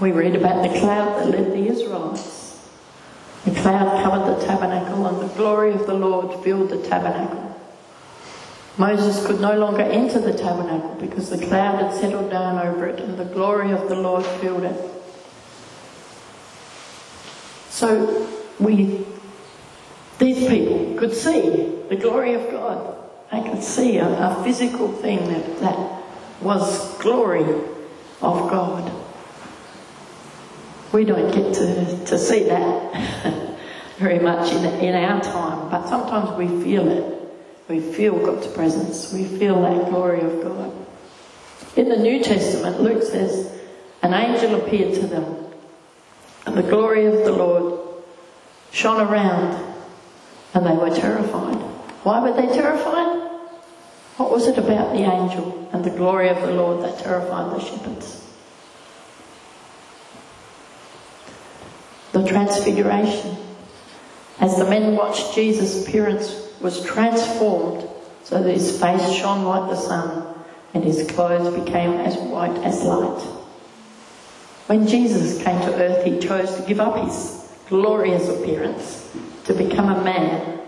We 0.00 0.12
read 0.12 0.34
about 0.34 0.62
the 0.62 0.78
cloud 0.78 1.20
that 1.20 1.28
led 1.28 1.52
the 1.52 1.68
Israelites. 1.68 2.68
The 3.44 3.52
cloud 3.52 4.02
covered 4.02 4.34
the 4.34 4.46
tabernacle, 4.46 5.06
and 5.06 5.30
the 5.30 5.34
glory 5.34 5.72
of 5.72 5.86
the 5.86 5.94
Lord 5.94 6.42
filled 6.42 6.70
the 6.70 6.78
tabernacle. 6.78 7.43
Moses 8.76 9.24
could 9.24 9.40
no 9.40 9.56
longer 9.56 9.82
enter 9.82 10.18
the 10.18 10.32
tabernacle 10.32 10.96
because 11.00 11.30
the 11.30 11.38
cloud 11.38 11.80
had 11.80 11.92
settled 11.92 12.30
down 12.30 12.58
over 12.58 12.86
it, 12.86 12.98
and 13.00 13.16
the 13.16 13.24
glory 13.24 13.70
of 13.70 13.88
the 13.88 13.94
Lord 13.94 14.26
filled 14.26 14.64
it. 14.64 14.90
So 17.70 18.28
we, 18.58 19.06
these 20.18 20.48
people, 20.48 20.96
could 20.98 21.14
see 21.14 21.78
the 21.88 21.96
glory 21.96 22.34
of 22.34 22.50
God. 22.50 22.96
They 23.30 23.42
could 23.48 23.62
see 23.62 23.98
a, 23.98 24.06
a 24.06 24.42
physical 24.42 24.90
thing 24.92 25.28
that, 25.28 25.60
that 25.60 26.02
was 26.40 26.96
glory 26.98 27.44
of 28.22 28.50
God. 28.50 28.92
We 30.92 31.04
don't 31.04 31.32
get 31.32 31.54
to, 31.54 32.04
to 32.06 32.18
see 32.18 32.44
that 32.44 33.56
very 33.98 34.18
much 34.18 34.52
in, 34.52 34.64
in 34.64 34.94
our 34.96 35.20
time, 35.20 35.70
but 35.70 35.88
sometimes 35.88 36.36
we 36.36 36.46
feel 36.62 36.88
it. 36.88 37.13
We 37.68 37.80
feel 37.80 38.18
God's 38.18 38.46
presence. 38.48 39.12
We 39.12 39.24
feel 39.24 39.60
that 39.62 39.90
glory 39.90 40.20
of 40.20 40.42
God. 40.42 40.72
In 41.76 41.88
the 41.88 41.96
New 41.96 42.22
Testament, 42.22 42.80
Luke 42.80 43.02
says, 43.02 43.52
an 44.02 44.12
angel 44.12 44.54
appeared 44.56 44.94
to 44.94 45.06
them, 45.06 45.46
and 46.46 46.56
the 46.56 46.62
glory 46.62 47.06
of 47.06 47.24
the 47.24 47.32
Lord 47.32 47.80
shone 48.70 49.00
around, 49.00 49.74
and 50.52 50.66
they 50.66 50.74
were 50.74 50.94
terrified. 50.94 51.56
Why 52.04 52.20
were 52.20 52.34
they 52.34 52.54
terrified? 52.54 53.30
What 54.18 54.30
was 54.30 54.46
it 54.46 54.58
about 54.58 54.92
the 54.92 55.02
angel 55.02 55.68
and 55.72 55.84
the 55.84 55.90
glory 55.90 56.28
of 56.28 56.40
the 56.42 56.52
Lord 56.52 56.84
that 56.84 56.98
terrified 56.98 57.50
the 57.56 57.60
shepherds? 57.60 58.24
the 62.14 62.24
transfiguration. 62.26 63.36
As 64.40 64.56
the 64.56 64.64
men 64.64 64.96
watched 64.96 65.34
Jesus' 65.34 65.86
appearance 65.86 66.53
was 66.64 66.82
transformed 66.82 67.86
so 68.24 68.42
that 68.42 68.50
his 68.50 68.80
face 68.80 69.12
shone 69.12 69.44
like 69.44 69.68
the 69.68 69.76
sun 69.76 70.34
and 70.72 70.82
his 70.82 71.06
clothes 71.10 71.54
became 71.62 71.92
as 72.00 72.16
white 72.16 72.56
as 72.64 72.82
light. 72.82 73.20
When 74.66 74.86
Jesus 74.88 75.42
came 75.44 75.60
to 75.60 75.74
earth, 75.74 76.04
he 76.06 76.18
chose 76.18 76.56
to 76.56 76.62
give 76.62 76.80
up 76.80 76.96
his 77.04 77.52
glorious 77.68 78.30
appearance 78.30 79.14
to 79.44 79.52
become 79.52 79.90
a 79.90 80.02
man. 80.02 80.60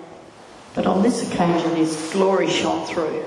But 0.75 0.87
on 0.87 1.03
this 1.03 1.33
occasion, 1.33 1.75
his 1.77 2.11
glory 2.13 2.51
shone 2.51 2.87
through. 2.87 3.25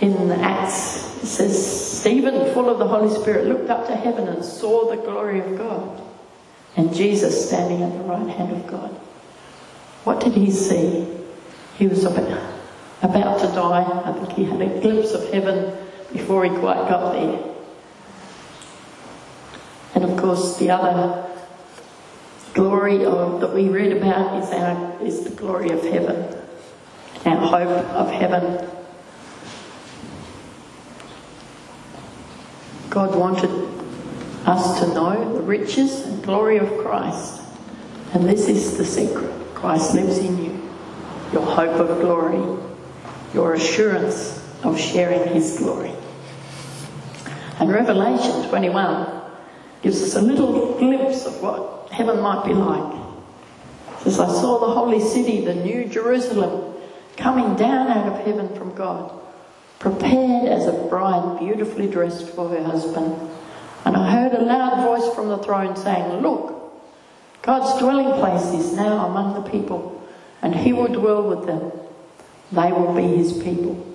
in 0.00 0.30
Acts, 0.32 1.22
it 1.22 1.26
says, 1.26 2.00
Stephen, 2.00 2.52
full 2.52 2.68
of 2.68 2.78
the 2.78 2.86
Holy 2.86 3.08
Spirit, 3.18 3.46
looked 3.46 3.70
up 3.70 3.86
to 3.86 3.96
heaven 3.96 4.28
and 4.28 4.44
saw 4.44 4.90
the 4.90 4.96
glory 4.96 5.40
of 5.40 5.56
God 5.56 6.03
and 6.76 6.94
Jesus 6.94 7.48
standing 7.48 7.82
at 7.82 7.92
the 7.92 8.04
right 8.04 8.28
hand 8.28 8.52
of 8.52 8.66
God. 8.66 8.90
What 10.04 10.20
did 10.20 10.34
he 10.34 10.50
see? 10.50 11.06
He 11.78 11.86
was 11.86 12.04
about, 12.04 13.38
to 13.38 13.46
die. 13.54 14.02
I 14.04 14.12
think 14.12 14.32
he 14.32 14.44
had 14.44 14.60
a 14.60 14.80
glimpse 14.80 15.12
of 15.12 15.32
heaven 15.32 15.76
before 16.12 16.44
he 16.44 16.50
quite 16.50 16.88
got 16.88 17.12
there. 17.12 17.54
And 19.94 20.04
of 20.04 20.16
course, 20.16 20.58
the 20.58 20.70
other 20.70 21.24
glory 22.54 23.04
of, 23.04 23.40
that 23.40 23.52
we 23.52 23.68
read 23.68 23.96
about 23.96 24.42
is, 24.42 24.50
our, 24.50 25.02
is 25.02 25.24
the 25.24 25.30
glory 25.30 25.70
of 25.70 25.82
heaven, 25.82 26.36
our 27.24 27.36
hope 27.36 27.86
of 27.90 28.10
heaven. 28.10 28.68
God 32.90 33.14
wanted 33.16 33.73
us 34.46 34.80
to 34.80 34.88
know 34.88 35.34
the 35.34 35.40
riches 35.40 36.00
and 36.06 36.22
glory 36.22 36.58
of 36.58 36.68
Christ. 36.78 37.42
And 38.12 38.28
this 38.28 38.48
is 38.48 38.76
the 38.76 38.84
secret 38.84 39.30
Christ 39.54 39.94
lives 39.94 40.18
in 40.18 40.44
you, 40.44 40.70
your 41.32 41.42
hope 41.42 41.80
of 41.80 42.00
glory, 42.00 42.60
your 43.32 43.54
assurance 43.54 44.42
of 44.62 44.78
sharing 44.78 45.32
his 45.32 45.58
glory. 45.58 45.92
And 47.58 47.72
Revelation 47.72 48.48
21 48.48 49.22
gives 49.82 50.02
us 50.02 50.14
a 50.16 50.22
little 50.22 50.78
glimpse 50.78 51.26
of 51.26 51.40
what 51.42 51.88
heaven 51.90 52.20
might 52.20 52.44
be 52.44 52.54
like. 52.54 53.00
It 54.00 54.10
says, 54.10 54.20
I 54.20 54.28
saw 54.28 54.58
the 54.58 54.74
holy 54.74 55.00
city, 55.00 55.44
the 55.44 55.54
new 55.54 55.86
Jerusalem, 55.86 56.74
coming 57.16 57.56
down 57.56 57.88
out 57.88 58.06
of 58.08 58.26
heaven 58.26 58.54
from 58.54 58.74
God 58.74 59.20
prepared 59.84 60.48
as 60.48 60.66
a 60.66 60.72
bride 60.88 61.38
beautifully 61.38 61.86
dressed 61.86 62.30
for 62.30 62.48
her 62.48 62.62
husband. 62.62 63.30
And 63.84 63.96
I 63.96 64.10
heard 64.10 64.32
a 64.32 64.42
loud 64.42 64.82
voice 64.84 65.14
from 65.14 65.28
the 65.28 65.38
throne 65.38 65.76
saying, 65.76 66.22
Look, 66.22 66.54
God's 67.42 67.78
dwelling 67.78 68.12
place 68.18 68.52
is 68.54 68.72
now 68.72 69.06
among 69.06 69.34
the 69.34 69.50
people, 69.50 70.02
and 70.40 70.54
He 70.54 70.72
will 70.72 70.88
dwell 70.88 71.22
with 71.22 71.46
them. 71.46 71.72
They 72.52 72.72
will 72.72 72.94
be 72.94 73.02
His 73.02 73.32
people. 73.32 73.86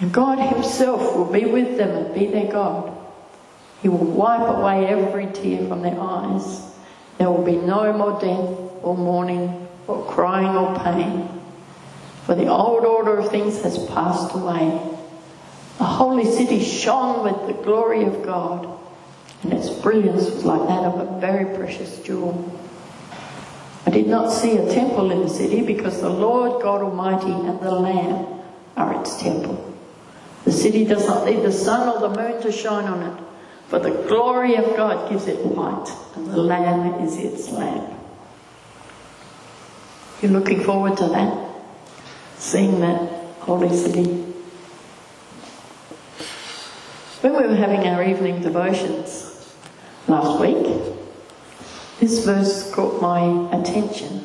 And 0.00 0.12
God 0.12 0.38
Himself 0.38 1.16
will 1.16 1.30
be 1.30 1.44
with 1.44 1.76
them 1.76 1.90
and 1.90 2.14
be 2.14 2.26
their 2.26 2.50
God. 2.50 2.96
He 3.82 3.88
will 3.88 3.98
wipe 3.98 4.48
away 4.48 4.86
every 4.86 5.26
tear 5.26 5.68
from 5.68 5.82
their 5.82 6.00
eyes. 6.00 6.62
There 7.18 7.30
will 7.30 7.44
be 7.44 7.56
no 7.56 7.92
more 7.92 8.18
death 8.18 8.82
or 8.82 8.96
mourning 8.96 9.68
or 9.86 10.04
crying 10.06 10.56
or 10.56 10.74
pain, 10.80 11.28
for 12.24 12.34
the 12.34 12.46
old 12.46 12.86
order 12.86 13.18
of 13.18 13.30
things 13.30 13.60
has 13.62 13.86
passed 13.88 14.34
away. 14.34 14.80
The 15.76 15.84
holy 15.84 16.24
city 16.24 16.62
shone 16.62 17.22
with 17.22 17.46
the 17.46 17.62
glory 17.62 18.04
of 18.04 18.22
God, 18.22 18.78
and 19.44 19.52
its 19.52 19.68
brilliance 19.68 20.24
was 20.30 20.44
like 20.44 20.66
that 20.68 20.84
of 20.84 21.00
a 21.00 21.20
very 21.20 21.54
precious 21.54 22.00
jewel. 22.00 22.58
I 23.86 23.90
did 23.90 24.06
not 24.06 24.32
see 24.32 24.56
a 24.56 24.72
temple 24.72 25.10
in 25.10 25.20
the 25.20 25.28
city 25.28 25.60
because 25.60 26.00
the 26.00 26.08
Lord 26.08 26.62
God 26.62 26.80
Almighty 26.80 27.30
and 27.30 27.60
the 27.60 27.70
Lamb 27.70 28.40
are 28.76 28.98
its 28.98 29.20
temple. 29.20 29.72
The 30.44 30.52
city 30.52 30.86
does 30.86 31.06
not 31.06 31.26
need 31.26 31.42
the 31.42 31.52
sun 31.52 31.88
or 31.88 32.08
the 32.08 32.20
moon 32.20 32.40
to 32.42 32.50
shine 32.50 32.86
on 32.86 33.02
it, 33.02 33.22
for 33.68 33.78
the 33.78 33.90
glory 34.08 34.56
of 34.56 34.76
God 34.76 35.10
gives 35.10 35.26
it 35.26 35.44
light, 35.44 35.92
and 36.16 36.26
the 36.30 36.38
Lamb 36.38 37.04
is 37.04 37.18
its 37.18 37.50
lamp. 37.50 37.90
You're 40.22 40.32
looking 40.32 40.60
forward 40.60 40.96
to 40.96 41.08
that? 41.08 41.50
Seeing 42.38 42.80
that 42.80 43.10
holy 43.40 43.74
city? 43.76 44.04
When 47.20 47.36
we 47.36 47.46
were 47.46 47.56
having 47.56 47.86
our 47.86 48.02
evening 48.02 48.40
devotions 48.40 49.33
last 50.08 50.40
week, 50.40 50.66
this 52.00 52.24
verse 52.24 52.70
caught 52.72 53.00
my 53.00 53.48
attention 53.58 54.24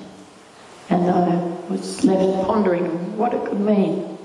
and 0.89 1.09
I 1.09 1.35
was 1.69 2.03
left 2.03 2.47
pondering 2.47 3.17
what 3.17 3.33
it 3.33 3.45
could 3.45 3.59
mean. 3.59 4.17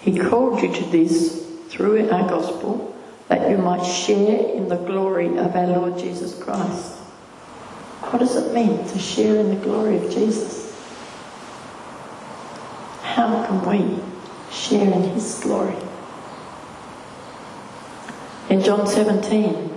He 0.00 0.18
called 0.18 0.62
you 0.62 0.72
to 0.72 0.84
this 0.84 1.46
through 1.68 2.10
our 2.10 2.28
gospel 2.28 2.94
that 3.28 3.50
you 3.50 3.58
might 3.58 3.84
share 3.84 4.54
in 4.54 4.68
the 4.68 4.76
glory 4.76 5.38
of 5.38 5.54
our 5.56 5.66
Lord 5.66 5.98
Jesus 5.98 6.40
Christ. 6.42 6.96
What 8.10 8.18
does 8.18 8.36
it 8.36 8.52
mean 8.52 8.86
to 8.88 8.98
share 8.98 9.36
in 9.36 9.50
the 9.50 9.64
glory 9.64 9.96
of 9.96 10.12
Jesus? 10.12 10.68
How 13.02 13.46
can 13.46 13.64
we 13.68 14.02
share 14.50 14.92
in 14.92 15.02
his 15.10 15.38
glory? 15.40 15.76
In 18.48 18.62
John 18.62 18.86
17, 18.86 19.69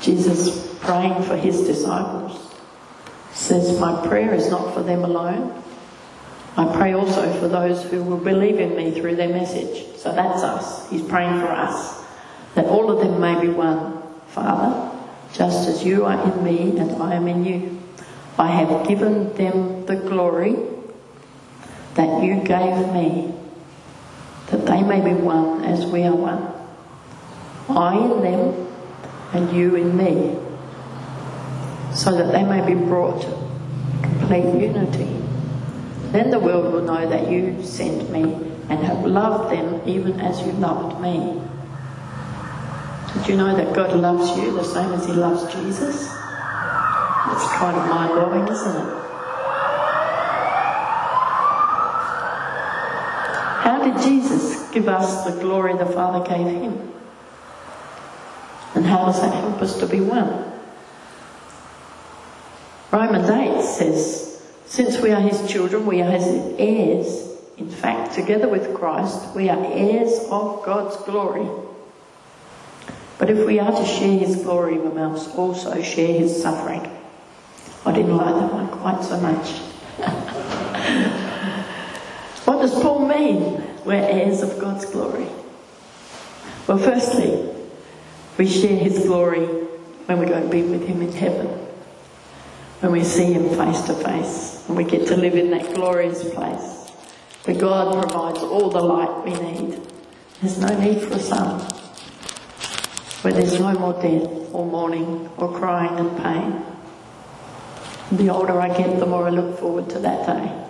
Jesus 0.00 0.78
praying 0.80 1.22
for 1.22 1.36
his 1.36 1.66
disciples 1.66 2.54
says, 3.32 3.78
My 3.80 4.06
prayer 4.06 4.34
is 4.34 4.50
not 4.50 4.74
for 4.74 4.82
them 4.82 5.04
alone. 5.04 5.62
I 6.56 6.76
pray 6.76 6.92
also 6.92 7.32
for 7.38 7.46
those 7.46 7.84
who 7.84 8.02
will 8.02 8.18
believe 8.18 8.58
in 8.58 8.74
me 8.76 8.90
through 8.90 9.16
their 9.16 9.28
message. 9.28 9.96
So 9.96 10.12
that's 10.12 10.42
us. 10.42 10.90
He's 10.90 11.02
praying 11.02 11.40
for 11.40 11.46
us. 11.46 12.04
That 12.54 12.66
all 12.66 12.90
of 12.90 12.98
them 12.98 13.20
may 13.20 13.40
be 13.40 13.48
one. 13.48 14.02
Father, 14.28 14.90
just 15.32 15.68
as 15.68 15.84
you 15.84 16.04
are 16.04 16.20
in 16.32 16.44
me 16.44 16.76
and 16.78 17.00
I 17.02 17.14
am 17.14 17.28
in 17.28 17.44
you, 17.44 17.80
I 18.38 18.48
have 18.48 18.86
given 18.86 19.32
them 19.34 19.86
the 19.86 19.96
glory 19.96 20.56
that 21.94 22.22
you 22.22 22.40
gave 22.42 22.92
me, 22.92 23.34
that 24.48 24.66
they 24.66 24.82
may 24.82 25.00
be 25.00 25.14
one 25.14 25.64
as 25.64 25.84
we 25.86 26.04
are 26.04 26.14
one. 26.14 26.54
I 27.68 27.96
in 27.96 28.20
them 28.22 28.67
and 29.32 29.54
you 29.54 29.74
in 29.74 29.96
me, 29.96 30.38
so 31.94 32.16
that 32.16 32.32
they 32.32 32.42
may 32.44 32.64
be 32.66 32.74
brought 32.74 33.22
to 33.22 33.48
complete 34.02 34.60
unity. 34.60 35.14
Then 36.12 36.30
the 36.30 36.38
world 36.38 36.72
will 36.72 36.82
know 36.82 37.08
that 37.08 37.30
you 37.30 37.62
sent 37.62 38.10
me 38.10 38.22
and 38.70 38.84
have 38.84 39.04
loved 39.04 39.52
them 39.52 39.82
even 39.86 40.20
as 40.20 40.40
you 40.40 40.52
loved 40.52 41.00
me. 41.00 41.40
Did 43.14 43.28
you 43.28 43.36
know 43.36 43.56
that 43.56 43.74
God 43.74 43.96
loves 43.96 44.38
you 44.38 44.52
the 44.52 44.64
same 44.64 44.92
as 44.92 45.06
He 45.06 45.12
loves 45.12 45.42
Jesus? 45.52 46.08
It's 47.30 47.48
kind 47.56 47.76
of 47.76 47.88
mind 47.88 48.12
blowing, 48.12 48.48
isn't 48.48 48.76
it? 48.76 48.94
How 53.64 53.82
did 53.84 54.02
Jesus 54.02 54.70
give 54.70 54.88
us 54.88 55.24
the 55.24 55.40
glory 55.40 55.76
the 55.76 55.86
Father 55.86 56.26
gave 56.28 56.46
Him? 56.46 56.92
And 58.78 58.86
how 58.86 59.06
does 59.06 59.20
that 59.20 59.34
help 59.34 59.60
us 59.60 59.80
to 59.80 59.88
be 59.88 60.00
one? 60.00 60.52
Romans 62.92 63.28
8 63.28 63.60
says, 63.60 64.40
Since 64.66 65.00
we 65.00 65.10
are 65.10 65.20
his 65.20 65.50
children, 65.50 65.84
we 65.84 66.00
are 66.00 66.12
his 66.12 66.28
heirs. 66.60 67.28
In 67.56 67.68
fact, 67.68 68.14
together 68.14 68.46
with 68.46 68.76
Christ, 68.76 69.34
we 69.34 69.48
are 69.48 69.58
heirs 69.64 70.20
of 70.30 70.64
God's 70.64 70.96
glory. 70.98 71.48
But 73.18 73.30
if 73.30 73.44
we 73.44 73.58
are 73.58 73.72
to 73.72 73.84
share 73.84 74.16
his 74.16 74.44
glory, 74.44 74.78
we 74.78 74.94
must 74.94 75.34
also 75.34 75.82
share 75.82 76.16
his 76.16 76.40
suffering. 76.40 76.88
I 77.84 77.90
didn't 77.90 78.16
like 78.16 78.32
that 78.32 78.52
one 78.52 78.68
quite 78.68 79.02
so 79.02 79.18
much. 79.18 79.58
what 82.44 82.60
does 82.60 82.80
Paul 82.80 83.08
mean? 83.08 83.60
We're 83.84 83.94
heirs 83.94 84.42
of 84.42 84.56
God's 84.60 84.84
glory. 84.84 85.26
Well, 86.68 86.78
firstly, 86.78 87.57
we 88.38 88.48
share 88.48 88.76
his 88.76 89.00
glory 89.00 89.44
when 90.06 90.18
we 90.18 90.26
go 90.26 90.34
and 90.34 90.50
be 90.50 90.62
with 90.62 90.86
him 90.86 91.02
in 91.02 91.12
heaven, 91.12 91.48
when 92.80 92.92
we 92.92 93.04
see 93.04 93.32
him 93.32 93.48
face 93.50 93.82
to 93.82 93.94
face, 93.94 94.64
and 94.68 94.76
we 94.76 94.84
get 94.84 95.06
to 95.08 95.16
live 95.16 95.34
in 95.34 95.50
that 95.50 95.74
glorious 95.74 96.22
place 96.32 96.88
where 97.44 97.56
God 97.56 98.00
provides 98.08 98.38
all 98.38 98.70
the 98.70 98.80
light 98.80 99.24
we 99.24 99.32
need. 99.32 99.80
There's 100.40 100.58
no 100.58 100.78
need 100.78 101.02
for 101.02 101.14
a 101.14 101.18
sun, 101.18 101.60
where 103.22 103.32
there's 103.32 103.58
no 103.58 103.72
more 103.72 103.94
death 103.94 104.54
or 104.54 104.64
mourning 104.64 105.28
or 105.36 105.52
crying 105.58 105.98
and 105.98 106.16
pain. 106.22 106.62
The 108.12 108.30
older 108.30 108.58
I 108.60 108.68
get, 108.68 109.00
the 109.00 109.06
more 109.06 109.26
I 109.26 109.30
look 109.30 109.58
forward 109.58 109.90
to 109.90 109.98
that 109.98 110.26
day. 110.26 110.64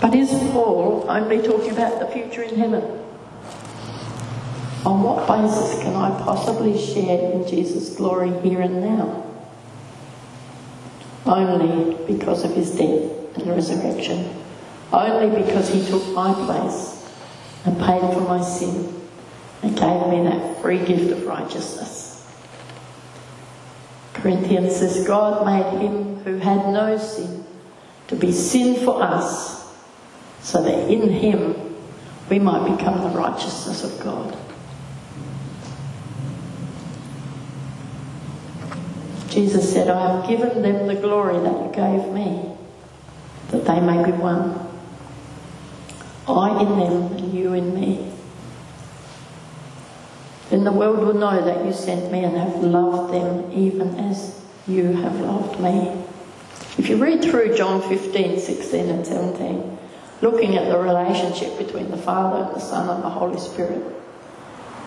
But 0.00 0.14
is 0.14 0.30
Paul 0.52 1.04
only 1.08 1.42
talking 1.42 1.72
about 1.72 1.98
the 1.98 2.06
future 2.06 2.42
in 2.42 2.56
heaven? 2.56 3.05
On 4.86 5.02
what 5.02 5.26
basis 5.26 5.82
can 5.82 5.96
I 5.96 6.10
possibly 6.22 6.78
share 6.78 7.32
in 7.32 7.46
Jesus' 7.48 7.96
glory 7.96 8.30
here 8.48 8.60
and 8.60 8.80
now? 8.80 9.26
Only 11.26 11.96
because 12.06 12.44
of 12.44 12.54
his 12.54 12.70
death 12.70 13.36
and 13.36 13.48
resurrection. 13.48 14.32
Only 14.92 15.42
because 15.42 15.68
he 15.70 15.84
took 15.84 16.06
my 16.14 16.32
place 16.32 17.12
and 17.64 17.76
paid 17.80 18.14
for 18.14 18.20
my 18.20 18.40
sin 18.40 19.02
and 19.62 19.76
gave 19.76 20.06
me 20.06 20.22
that 20.22 20.62
free 20.62 20.78
gift 20.78 21.10
of 21.10 21.26
righteousness. 21.26 22.24
Corinthians 24.14 24.76
says, 24.76 25.04
God 25.04 25.44
made 25.44 25.80
him 25.80 26.20
who 26.20 26.36
had 26.36 26.68
no 26.72 26.96
sin 26.96 27.44
to 28.06 28.14
be 28.14 28.30
sin 28.30 28.84
for 28.84 29.02
us, 29.02 29.66
so 30.42 30.62
that 30.62 30.88
in 30.88 31.10
him 31.10 31.56
we 32.30 32.38
might 32.38 32.76
become 32.76 33.00
the 33.02 33.18
righteousness 33.18 33.82
of 33.82 33.98
God. 34.04 34.45
Jesus 39.36 39.70
said, 39.70 39.90
I 39.90 40.16
have 40.16 40.26
given 40.26 40.62
them 40.62 40.86
the 40.86 40.94
glory 40.94 41.38
that 41.38 41.66
you 41.66 41.70
gave 41.70 42.10
me, 42.10 42.56
that 43.50 43.66
they 43.66 43.80
may 43.80 44.02
be 44.02 44.12
one. 44.12 44.58
I 46.26 46.62
in 46.62 46.78
them 46.78 47.12
and 47.18 47.34
you 47.34 47.52
in 47.52 47.74
me. 47.74 48.10
Then 50.48 50.64
the 50.64 50.72
world 50.72 51.00
will 51.00 51.12
know 51.12 51.44
that 51.44 51.66
you 51.66 51.74
sent 51.74 52.10
me 52.10 52.24
and 52.24 52.34
have 52.34 52.64
loved 52.64 53.12
them 53.12 53.52
even 53.52 53.96
as 53.96 54.42
you 54.66 54.94
have 54.94 55.20
loved 55.20 55.60
me. 55.60 55.92
If 56.78 56.88
you 56.88 56.96
read 56.96 57.22
through 57.22 57.58
John 57.58 57.82
15, 57.82 58.40
16 58.40 58.88
and 58.88 59.06
17, 59.06 59.78
looking 60.22 60.56
at 60.56 60.66
the 60.72 60.78
relationship 60.78 61.58
between 61.58 61.90
the 61.90 61.98
Father, 61.98 62.46
and 62.46 62.56
the 62.56 62.60
Son 62.60 62.88
and 62.88 63.04
the 63.04 63.10
Holy 63.10 63.38
Spirit, 63.38 63.84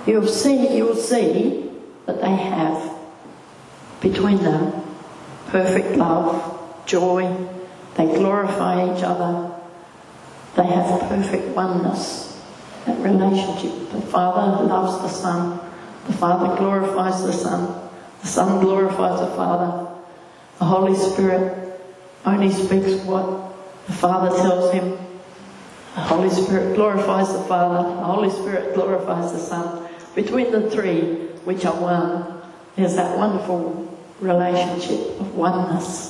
you'll 0.08 0.26
see, 0.26 0.76
you'll 0.76 0.96
see 0.96 1.70
that 2.08 2.20
they 2.20 2.36
have 2.36 2.88
between 4.02 4.38
them. 4.38 4.84
Perfect 5.48 5.98
love, 5.98 6.86
joy, 6.86 7.36
they 7.96 8.06
glorify 8.06 8.96
each 8.96 9.04
other, 9.04 9.52
they 10.56 10.66
have 10.66 11.02
perfect 11.10 11.56
oneness, 11.56 12.42
that 12.86 12.98
relationship. 13.00 13.92
The 13.92 14.02
Father 14.02 14.64
loves 14.64 15.02
the 15.02 15.10
Son, 15.10 15.60
the 16.06 16.14
Father 16.14 16.56
glorifies 16.56 17.24
the 17.24 17.34
Son, 17.34 17.90
the 18.22 18.28
Son 18.28 18.62
glorifies 18.62 19.20
the 19.20 19.36
Father, 19.36 19.90
the 20.60 20.66
Holy 20.66 20.96
Spirit 20.96 21.82
only 22.26 22.52
speaks 22.52 23.04
what 23.06 23.56
the 23.88 23.94
Father 23.94 24.36
tells 24.38 24.72
him. 24.74 24.98
The 25.96 26.02
Holy 26.02 26.30
Spirit 26.30 26.76
glorifies 26.76 27.34
the 27.34 27.42
Father, 27.44 27.90
the 27.90 28.04
Holy 28.04 28.30
Spirit 28.30 28.76
glorifies 28.76 29.32
the 29.34 29.40
Son. 29.40 29.88
Between 30.16 30.52
the 30.52 30.70
three, 30.70 31.28
which 31.44 31.66
are 31.66 31.76
one, 31.76 32.42
there's 32.76 32.96
that 32.96 33.18
wonderful 33.18 33.88
relationship 34.21 35.19
of 35.19 35.36
oneness. 35.36 36.10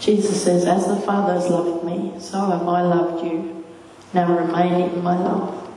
Jesus 0.00 0.44
says, 0.44 0.64
As 0.66 0.86
the 0.86 0.96
Father 0.96 1.34
has 1.34 1.50
loved 1.50 1.84
me, 1.84 2.14
so 2.20 2.38
have 2.38 2.68
I 2.68 2.82
loved 2.82 3.24
you. 3.24 3.64
Now 4.14 4.32
remain 4.38 4.90
in 4.90 5.02
my 5.02 5.18
love. 5.18 5.68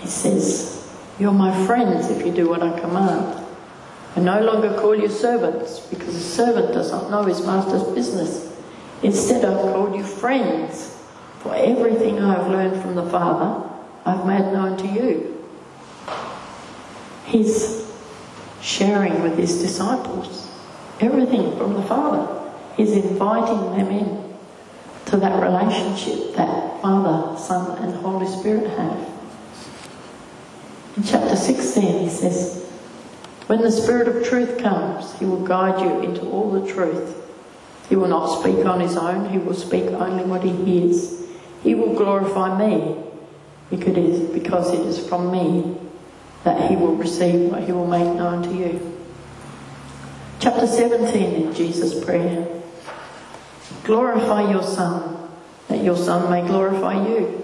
He 0.00 0.08
says, 0.08 0.90
You're 1.18 1.32
my 1.32 1.66
friends 1.66 2.08
if 2.08 2.24
you 2.24 2.32
do 2.32 2.48
what 2.48 2.62
I 2.62 2.80
command. 2.80 3.44
I 4.16 4.20
no 4.20 4.40
longer 4.40 4.74
call 4.80 4.96
you 4.96 5.08
servants, 5.08 5.80
because 5.80 6.14
a 6.14 6.20
servant 6.20 6.72
does 6.72 6.90
not 6.90 7.10
know 7.10 7.24
his 7.24 7.44
master's 7.44 7.84
business. 7.94 8.58
Instead, 9.02 9.44
I've 9.44 9.60
called 9.72 9.94
you 9.94 10.02
friends, 10.02 10.97
for 11.40 11.54
everything 11.54 12.18
I 12.18 12.34
have 12.34 12.48
learned 12.48 12.82
from 12.82 12.94
the 12.94 13.08
Father, 13.10 13.68
I've 14.04 14.26
made 14.26 14.52
known 14.52 14.76
to 14.78 14.86
you. 14.86 15.46
He's 17.24 17.86
sharing 18.60 19.22
with 19.22 19.36
his 19.36 19.60
disciples 19.60 20.50
everything 21.00 21.56
from 21.56 21.74
the 21.74 21.82
Father. 21.82 22.50
He's 22.76 22.92
inviting 22.92 23.76
them 23.76 23.90
in 23.90 24.34
to 25.06 25.16
that 25.18 25.42
relationship 25.42 26.34
that 26.36 26.80
Father, 26.82 27.38
Son, 27.38 27.82
and 27.82 27.94
Holy 27.96 28.26
Spirit 28.26 28.70
have. 28.76 29.08
In 30.96 31.02
chapter 31.02 31.36
16, 31.36 31.98
he 32.00 32.08
says, 32.08 32.70
When 33.46 33.62
the 33.62 33.70
Spirit 33.70 34.08
of 34.08 34.26
truth 34.26 34.58
comes, 34.58 35.18
he 35.18 35.24
will 35.24 35.44
guide 35.44 35.80
you 35.80 36.00
into 36.00 36.26
all 36.28 36.50
the 36.50 36.66
truth. 36.72 37.14
He 37.88 37.96
will 37.96 38.08
not 38.08 38.40
speak 38.40 38.64
on 38.66 38.80
his 38.80 38.96
own, 38.96 39.30
he 39.30 39.38
will 39.38 39.54
speak 39.54 39.86
only 39.86 40.24
what 40.24 40.42
he 40.42 40.50
hears. 40.50 41.27
He 41.62 41.74
will 41.74 41.94
glorify 41.94 42.58
me 42.58 42.96
because 43.70 44.70
it 44.72 44.80
is 44.80 45.08
from 45.08 45.30
me 45.30 45.76
that 46.44 46.70
he 46.70 46.76
will 46.76 46.94
receive 46.94 47.50
what 47.50 47.64
he 47.64 47.72
will 47.72 47.86
make 47.86 48.14
known 48.16 48.42
to 48.42 48.54
you. 48.54 48.98
Chapter 50.40 50.66
17 50.66 51.34
in 51.34 51.54
Jesus' 51.54 52.02
prayer. 52.04 52.46
Glorify 53.84 54.50
your 54.50 54.62
Son, 54.62 55.28
that 55.68 55.82
your 55.82 55.96
Son 55.96 56.30
may 56.30 56.46
glorify 56.46 57.06
you. 57.06 57.42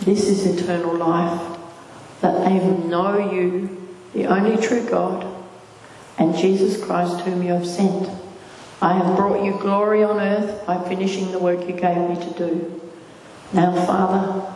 This 0.00 0.28
is 0.28 0.46
eternal 0.46 0.96
life, 0.96 1.58
that 2.20 2.44
they 2.44 2.58
will 2.58 2.78
know 2.86 3.30
you, 3.30 3.88
the 4.12 4.26
only 4.26 4.56
true 4.64 4.88
God, 4.88 5.26
and 6.18 6.36
Jesus 6.36 6.82
Christ, 6.82 7.20
whom 7.20 7.42
you 7.42 7.52
have 7.52 7.66
sent. 7.66 8.08
I 8.84 8.92
have 8.92 9.16
brought 9.16 9.42
you 9.42 9.52
glory 9.52 10.04
on 10.04 10.20
earth 10.20 10.66
by 10.66 10.78
finishing 10.86 11.32
the 11.32 11.38
work 11.38 11.66
you 11.66 11.72
gave 11.72 11.96
me 11.96 12.16
to 12.16 12.30
do. 12.36 12.82
Now, 13.54 13.72
Father, 13.86 14.54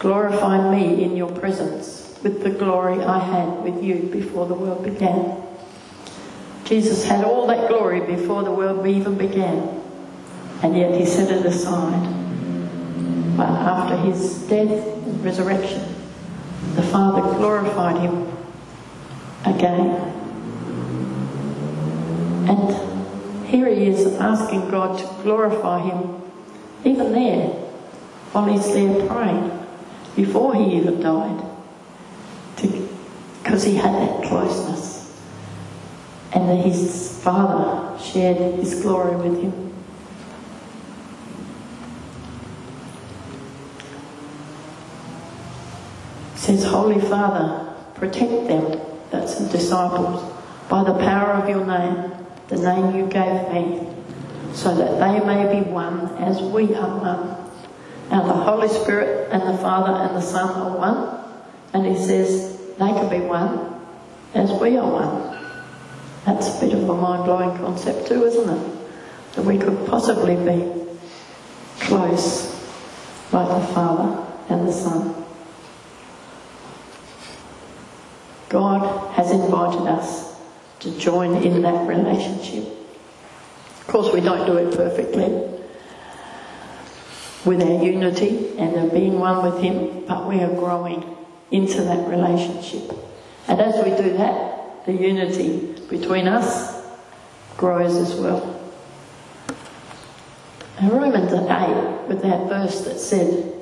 glorify 0.00 0.68
me 0.68 1.04
in 1.04 1.16
your 1.16 1.30
presence 1.30 2.18
with 2.24 2.42
the 2.42 2.50
glory 2.50 3.00
I 3.00 3.20
had 3.20 3.62
with 3.62 3.80
you 3.80 4.10
before 4.12 4.46
the 4.46 4.54
world 4.54 4.82
began. 4.82 5.40
Jesus 6.64 7.04
had 7.04 7.24
all 7.24 7.46
that 7.46 7.68
glory 7.68 8.00
before 8.00 8.42
the 8.42 8.50
world 8.50 8.84
even 8.84 9.16
began, 9.16 9.80
and 10.64 10.76
yet 10.76 10.98
he 10.98 11.06
set 11.06 11.30
it 11.30 11.46
aside. 11.46 12.02
But 13.36 13.46
after 13.46 13.96
his 13.98 14.38
death 14.48 14.86
and 15.06 15.24
resurrection, 15.24 15.84
the 16.74 16.82
Father 16.82 17.22
glorified 17.38 18.00
him 18.00 18.26
again 19.44 20.18
and 22.48 22.87
here 23.48 23.66
he 23.74 23.86
is 23.86 24.14
asking 24.16 24.70
God 24.70 24.98
to 24.98 25.22
glorify 25.22 25.80
him, 25.80 26.20
even 26.84 27.12
there, 27.12 27.48
while 28.32 28.44
he's 28.44 28.66
there 28.74 29.06
praying, 29.06 29.66
before 30.14 30.54
he 30.54 30.76
even 30.76 31.00
died, 31.00 31.42
because 33.42 33.64
he 33.64 33.76
had 33.76 33.94
that 33.94 34.22
closeness. 34.24 35.18
And 36.34 36.46
that 36.46 36.56
his 36.56 37.18
Father 37.22 37.98
shared 37.98 38.36
his 38.56 38.82
glory 38.82 39.16
with 39.16 39.42
him. 39.42 39.64
says, 46.36 46.64
Holy 46.64 47.00
Father, 47.00 47.74
protect 47.94 48.48
them, 48.48 48.80
that's 49.10 49.34
the 49.34 49.48
disciples, 49.48 50.22
by 50.68 50.84
the 50.84 50.94
power 50.94 51.32
of 51.32 51.48
your 51.48 51.66
name 51.66 52.17
the 52.48 52.56
name 52.56 52.96
you 52.96 53.06
gave 53.06 53.52
me, 53.52 53.86
so 54.52 54.74
that 54.74 54.98
they 54.98 55.24
may 55.24 55.60
be 55.60 55.70
one 55.70 56.00
as 56.16 56.40
we 56.40 56.74
are 56.74 56.98
one. 56.98 57.36
Now, 58.10 58.26
the 58.26 58.32
Holy 58.32 58.68
Spirit 58.68 59.28
and 59.30 59.42
the 59.42 59.58
Father 59.58 59.92
and 59.92 60.16
the 60.16 60.22
Son 60.22 60.48
are 60.48 60.76
one, 60.76 61.24
and 61.74 61.86
He 61.86 62.02
says 62.02 62.58
they 62.78 62.88
can 62.88 63.08
be 63.10 63.20
one 63.20 63.80
as 64.34 64.50
we 64.52 64.76
are 64.76 64.90
one. 64.90 65.38
That's 66.24 66.56
a 66.56 66.60
bit 66.60 66.74
of 66.74 66.88
a 66.88 66.94
mind 66.94 67.24
blowing 67.24 67.56
concept, 67.58 68.08
too, 68.08 68.24
isn't 68.24 68.48
it? 68.48 68.78
That 69.34 69.44
we 69.44 69.58
could 69.58 69.86
possibly 69.86 70.36
be 70.36 70.86
close 71.80 72.54
like 73.30 73.48
the 73.48 73.66
Father 73.74 74.26
and 74.48 74.66
the 74.66 74.72
Son. 74.72 75.14
God 78.48 79.12
has 79.12 79.30
invited 79.30 79.86
us 79.86 80.27
to 80.80 80.98
join 80.98 81.36
in 81.42 81.62
that 81.62 81.86
relationship. 81.86 82.64
Of 83.80 83.86
course, 83.86 84.12
we 84.12 84.20
don't 84.20 84.46
do 84.46 84.56
it 84.56 84.76
perfectly 84.76 85.48
with 87.44 87.62
our 87.62 87.82
unity 87.82 88.58
and 88.58 88.90
being 88.92 89.18
one 89.18 89.42
with 89.42 89.62
Him, 89.62 90.04
but 90.06 90.26
we 90.28 90.40
are 90.40 90.54
growing 90.54 91.16
into 91.50 91.82
that 91.82 92.08
relationship. 92.08 92.92
And 93.46 93.60
as 93.60 93.82
we 93.84 93.90
do 93.96 94.16
that, 94.18 94.84
the 94.84 94.92
unity 94.92 95.74
between 95.88 96.28
us 96.28 96.84
grows 97.56 97.96
as 97.96 98.14
well. 98.14 98.54
And 100.78 100.92
Romans 100.92 101.32
8, 101.32 102.08
with 102.08 102.22
that 102.22 102.48
verse 102.48 102.82
that 102.82 103.00
said, 103.00 103.52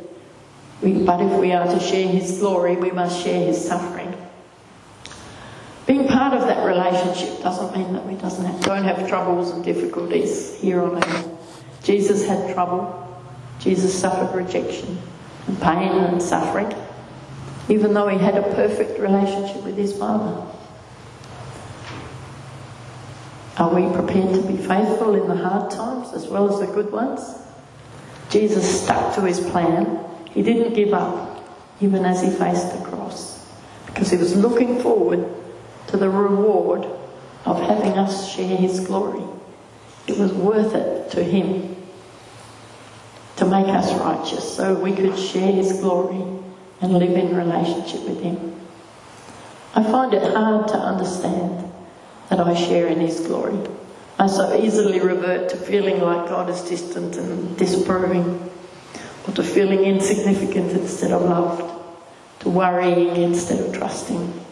But 0.83 1.20
if 1.20 1.40
we 1.40 1.52
are 1.52 1.66
to 1.66 1.81
share 1.81 2.09
His 2.09 2.38
glory, 2.38 2.76
we 2.76 2.90
must 2.90 3.22
share 3.22 3.46
His 3.46 3.66
suffering. 3.66 4.06
Part 6.27 6.43
of 6.43 6.49
that 6.49 6.67
relationship 6.67 7.41
doesn't 7.41 7.73
mean 7.79 7.93
that 7.93 8.05
we 8.05 8.17
doesn't 8.17 8.45
have, 8.45 8.61
don't 8.62 8.83
have 8.83 9.09
troubles 9.09 9.53
and 9.53 9.65
difficulties 9.65 10.57
here 10.57 10.83
on 10.83 10.97
earth. 10.97 11.29
Jesus 11.85 12.27
had 12.27 12.53
trouble. 12.53 13.17
Jesus 13.61 13.97
suffered 13.97 14.37
rejection 14.37 15.01
and 15.47 15.62
pain 15.62 15.93
and 15.93 16.21
suffering, 16.21 16.75
even 17.69 17.95
though 17.95 18.09
he 18.09 18.19
had 18.19 18.37
a 18.37 18.43
perfect 18.57 18.99
relationship 18.99 19.62
with 19.62 19.77
his 19.77 19.97
Father. 19.97 20.45
Are 23.59 23.73
we 23.73 23.89
prepared 23.95 24.35
to 24.35 24.43
be 24.43 24.57
faithful 24.57 25.15
in 25.15 25.29
the 25.29 25.37
hard 25.37 25.71
times 25.71 26.12
as 26.12 26.27
well 26.27 26.53
as 26.53 26.59
the 26.59 26.75
good 26.75 26.91
ones? 26.91 27.21
Jesus 28.31 28.83
stuck 28.83 29.15
to 29.15 29.21
his 29.21 29.39
plan. 29.39 30.05
He 30.33 30.43
didn't 30.43 30.75
give 30.75 30.93
up, 30.93 31.47
even 31.81 32.05
as 32.05 32.21
he 32.21 32.31
faced 32.31 32.77
the 32.77 32.85
cross, 32.85 33.47
because 33.87 34.11
he 34.11 34.17
was 34.17 34.35
looking 34.35 34.83
forward 34.83 35.25
to 35.88 35.96
the 35.96 36.11
reward 36.11 36.87
of 37.44 37.61
having 37.61 37.92
us 37.92 38.29
share 38.29 38.57
his 38.57 38.81
glory. 38.81 39.22
It 40.07 40.18
was 40.18 40.33
worth 40.33 40.75
it 40.75 41.11
to 41.12 41.22
him 41.22 41.77
to 43.37 43.46
make 43.46 43.68
us 43.68 43.92
righteous 43.94 44.57
so 44.57 44.75
we 44.75 44.94
could 44.94 45.18
share 45.18 45.53
his 45.53 45.72
glory 45.81 46.22
and 46.81 46.92
live 46.92 47.12
in 47.12 47.37
relationship 47.37 48.03
with 48.09 48.20
him. 48.20 48.55
I 49.75 49.83
find 49.83 50.14
it 50.14 50.35
hard 50.35 50.68
to 50.68 50.75
understand 50.75 51.70
that 52.31 52.40
I 52.40 52.55
share 52.55 52.87
in 52.87 53.01
his 53.01 53.20
glory. 53.20 53.59
I 54.18 54.27
so 54.27 54.59
easily 54.61 55.01
revert 55.01 55.51
to 55.51 55.57
feeling 55.57 56.01
like 56.01 56.29
God 56.29 56.49
is 56.49 56.62
distant 56.62 57.16
and 57.16 57.57
disapproving, 57.59 58.51
or 59.29 59.35
to 59.35 59.42
feeling 59.42 59.81
insignificant 59.81 60.72
instead 60.72 61.12
of 61.12 61.22
loved, 61.22 61.62
to 62.40 62.49
worrying 62.49 63.16
instead 63.16 63.61
of 63.61 63.75
trusting 63.75 64.45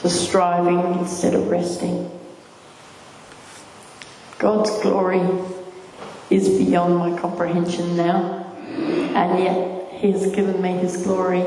to 0.00 0.08
striving 0.08 0.98
instead 1.00 1.34
of 1.34 1.48
resting. 1.48 2.10
God's 4.38 4.70
glory 4.80 5.22
is 6.30 6.48
beyond 6.48 6.96
my 6.96 7.18
comprehension 7.18 7.96
now, 7.96 8.46
and 8.66 9.42
yet 9.42 9.92
He 9.94 10.12
has 10.12 10.30
given 10.30 10.62
me 10.62 10.72
His 10.74 10.98
glory, 10.98 11.44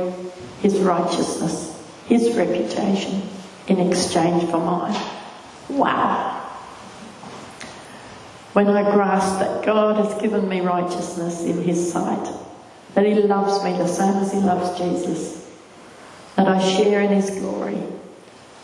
His 0.61 0.79
righteousness, 0.79 1.81
His 2.07 2.35
reputation 2.35 3.21
in 3.67 3.79
exchange 3.79 4.49
for 4.49 4.57
mine. 4.57 4.99
Wow! 5.69 6.39
When 8.51 8.67
I 8.67 8.91
grasp 8.91 9.39
that 9.39 9.63
God 9.65 9.95
has 9.95 10.21
given 10.21 10.49
me 10.49 10.59
righteousness 10.59 11.43
in 11.43 11.63
His 11.63 11.93
sight, 11.93 12.33
that 12.95 13.05
He 13.05 13.13
loves 13.13 13.63
me 13.63 13.71
the 13.77 13.87
same 13.87 14.15
as 14.15 14.33
He 14.33 14.39
loves 14.39 14.77
Jesus, 14.77 15.49
that 16.35 16.49
I 16.49 16.59
share 16.59 16.99
in 16.99 17.11
His 17.11 17.29
glory 17.39 17.81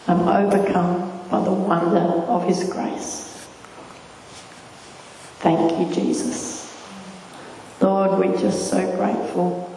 I'm 0.08 0.28
overcome 0.28 1.28
by 1.30 1.44
the 1.44 1.52
wonder 1.52 2.00
of 2.00 2.48
His 2.48 2.64
grace. 2.70 3.46
Thank 5.40 5.80
you, 5.80 5.94
Jesus. 5.94 6.58
Lord, 7.82 8.18
we're 8.18 8.38
just 8.38 8.70
so 8.70 8.96
grateful 8.96 9.70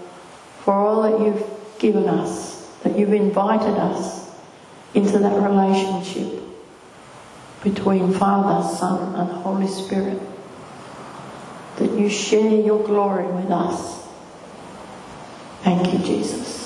for 0.60 0.74
all 0.74 1.02
that 1.02 1.20
you've 1.20 1.44
given 1.78 2.08
us, 2.08 2.66
that 2.82 2.98
you've 2.98 3.12
invited 3.12 3.74
us 3.74 4.30
into 4.94 5.18
that 5.18 5.42
relationship 5.42 6.42
between 7.62 8.12
Father, 8.12 8.66
Son, 8.76 9.14
and 9.16 9.30
Holy 9.30 9.68
Spirit. 9.68 10.20
That 11.76 11.90
you 11.98 12.08
share 12.08 12.60
your 12.60 12.82
glory 12.84 13.26
with 13.26 13.50
us. 13.50 14.06
Thank 15.62 15.92
you, 15.92 15.98
Jesus. 15.98 16.60